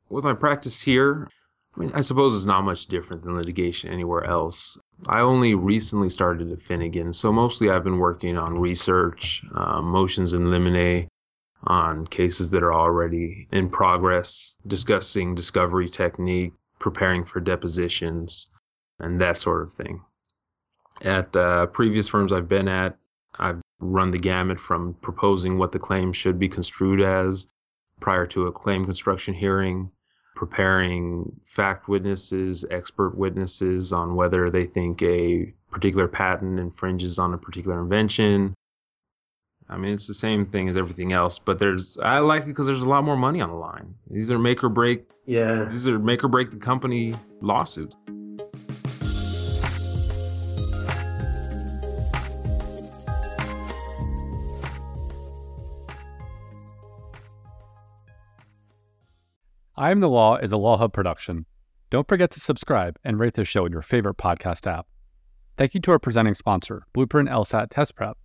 With 0.09 0.25
my 0.25 0.33
practice 0.35 0.81
here, 0.81 1.29
I 1.77 1.81
mean, 1.81 1.93
I 1.95 2.01
suppose 2.01 2.35
it's 2.35 2.47
not 2.47 2.65
much 2.65 2.87
different 2.87 3.23
than 3.23 3.37
litigation 3.37 3.93
anywhere 3.93 4.25
else. 4.25 4.79
I 5.07 5.21
only 5.21 5.55
recently 5.55 6.11
started 6.11 6.51
at 6.51 6.61
Finnegan, 6.61 7.13
so 7.13 7.33
mostly 7.33 7.71
I've 7.71 7.85
been 7.85 7.99
working 7.99 8.37
on 8.37 8.59
research, 8.59 9.43
uh, 9.55 9.81
motions 9.81 10.33
in 10.33 10.51
limine, 10.51 11.09
on 11.65 12.07
cases 12.07 12.51
that 12.51 12.63
are 12.63 12.73
already 12.73 13.49
in 13.53 13.71
progress, 13.71 14.57
discussing 14.67 15.35
discovery 15.35 15.89
technique, 15.89 16.53
preparing 16.79 17.25
for 17.25 17.41
depositions, 17.41 18.51
and 18.99 19.21
that 19.21 19.37
sort 19.37 19.63
of 19.63 19.73
thing. 19.73 20.03
At 21.03 21.35
uh, 21.37 21.67
previous 21.67 22.09
firms 22.09 22.33
I've 22.33 22.49
been 22.49 22.69
at, 22.69 22.97
I've 23.39 23.61
run 23.79 24.11
the 24.11 24.19
gamut 24.19 24.61
from 24.61 24.95
proposing 24.95 25.59
what 25.59 25.73
the 25.73 25.79
claim 25.79 26.13
should 26.13 26.39
be 26.39 26.49
construed 26.49 27.01
as 27.01 27.47
prior 28.01 28.27
to 28.27 28.47
a 28.47 28.53
claim 28.53 28.85
construction 28.85 29.35
hearing 29.35 29.91
preparing 30.41 31.39
fact 31.45 31.89
witnesses, 31.89 32.65
expert 32.71 33.15
witnesses 33.15 33.93
on 33.93 34.15
whether 34.15 34.49
they 34.49 34.65
think 34.65 35.03
a 35.03 35.53
particular 35.71 36.09
patent 36.09 36.59
infringes 36.59 37.19
on 37.19 37.35
a 37.35 37.39
particular 37.39 37.81
invention. 37.81 38.55
I 39.73 39.77
mean, 39.77 39.95
it's 39.95 40.09
the 40.09 40.15
same 40.15 40.47
thing 40.47 40.69
as 40.69 40.77
everything 40.77 41.13
else, 41.13 41.39
but 41.39 41.61
there's 41.61 41.97
I 42.03 42.19
like 42.19 42.43
it 42.43 42.47
because 42.47 42.67
there's 42.67 42.83
a 42.83 42.89
lot 42.89 43.05
more 43.05 43.17
money 43.17 43.41
on 43.41 43.51
the 43.51 43.55
line. 43.55 43.95
These 44.11 44.29
are 44.33 44.39
make 44.39 44.65
or 44.65 44.69
break. 44.69 45.09
Yeah. 45.27 45.69
These 45.71 45.87
are 45.87 45.97
make 45.97 46.25
or 46.25 46.29
break 46.29 46.51
the 46.51 46.57
company 46.57 47.15
lawsuits. 47.41 47.95
I 59.77 59.93
Am 59.93 60.01
the 60.01 60.09
Law 60.09 60.37
is 60.37 60.51
a 60.51 60.57
Law 60.57 60.79
Hub 60.79 60.93
production. 60.93 61.47
Don't 61.91 62.09
forget 62.09 62.33
to 62.33 62.41
subscribe 62.41 62.99
and 63.05 63.21
rate 63.21 63.35
the 63.35 63.45
show 63.45 63.67
in 63.67 63.73
your 63.73 63.83
favorite 63.83 64.17
podcast 64.17 64.67
app. 64.67 64.89
Thank 65.57 65.75
you 65.75 65.81
to 65.83 65.93
our 65.93 66.01
presenting 66.01 66.35
sponsor, 66.35 66.87
Blueprint 66.93 67.29
LSAT 67.29 67.69
Test 67.71 67.95
Prep. 67.95 68.19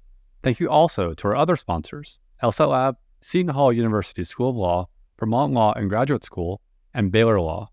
Thank 0.45 0.59
you 0.59 0.69
also 0.69 1.15
to 1.15 1.27
our 1.29 1.35
other 1.35 1.55
sponsors, 1.55 2.19
LSAT 2.43 2.69
Lab, 2.69 2.97
Seton 3.19 3.55
Hall 3.55 3.73
University 3.73 4.23
School 4.23 4.51
of 4.51 4.55
Law, 4.55 4.89
Vermont 5.19 5.53
Law 5.53 5.73
and 5.73 5.89
Graduate 5.89 6.23
School, 6.23 6.61
and 6.93 7.11
Baylor 7.11 7.41
Law. 7.41 7.71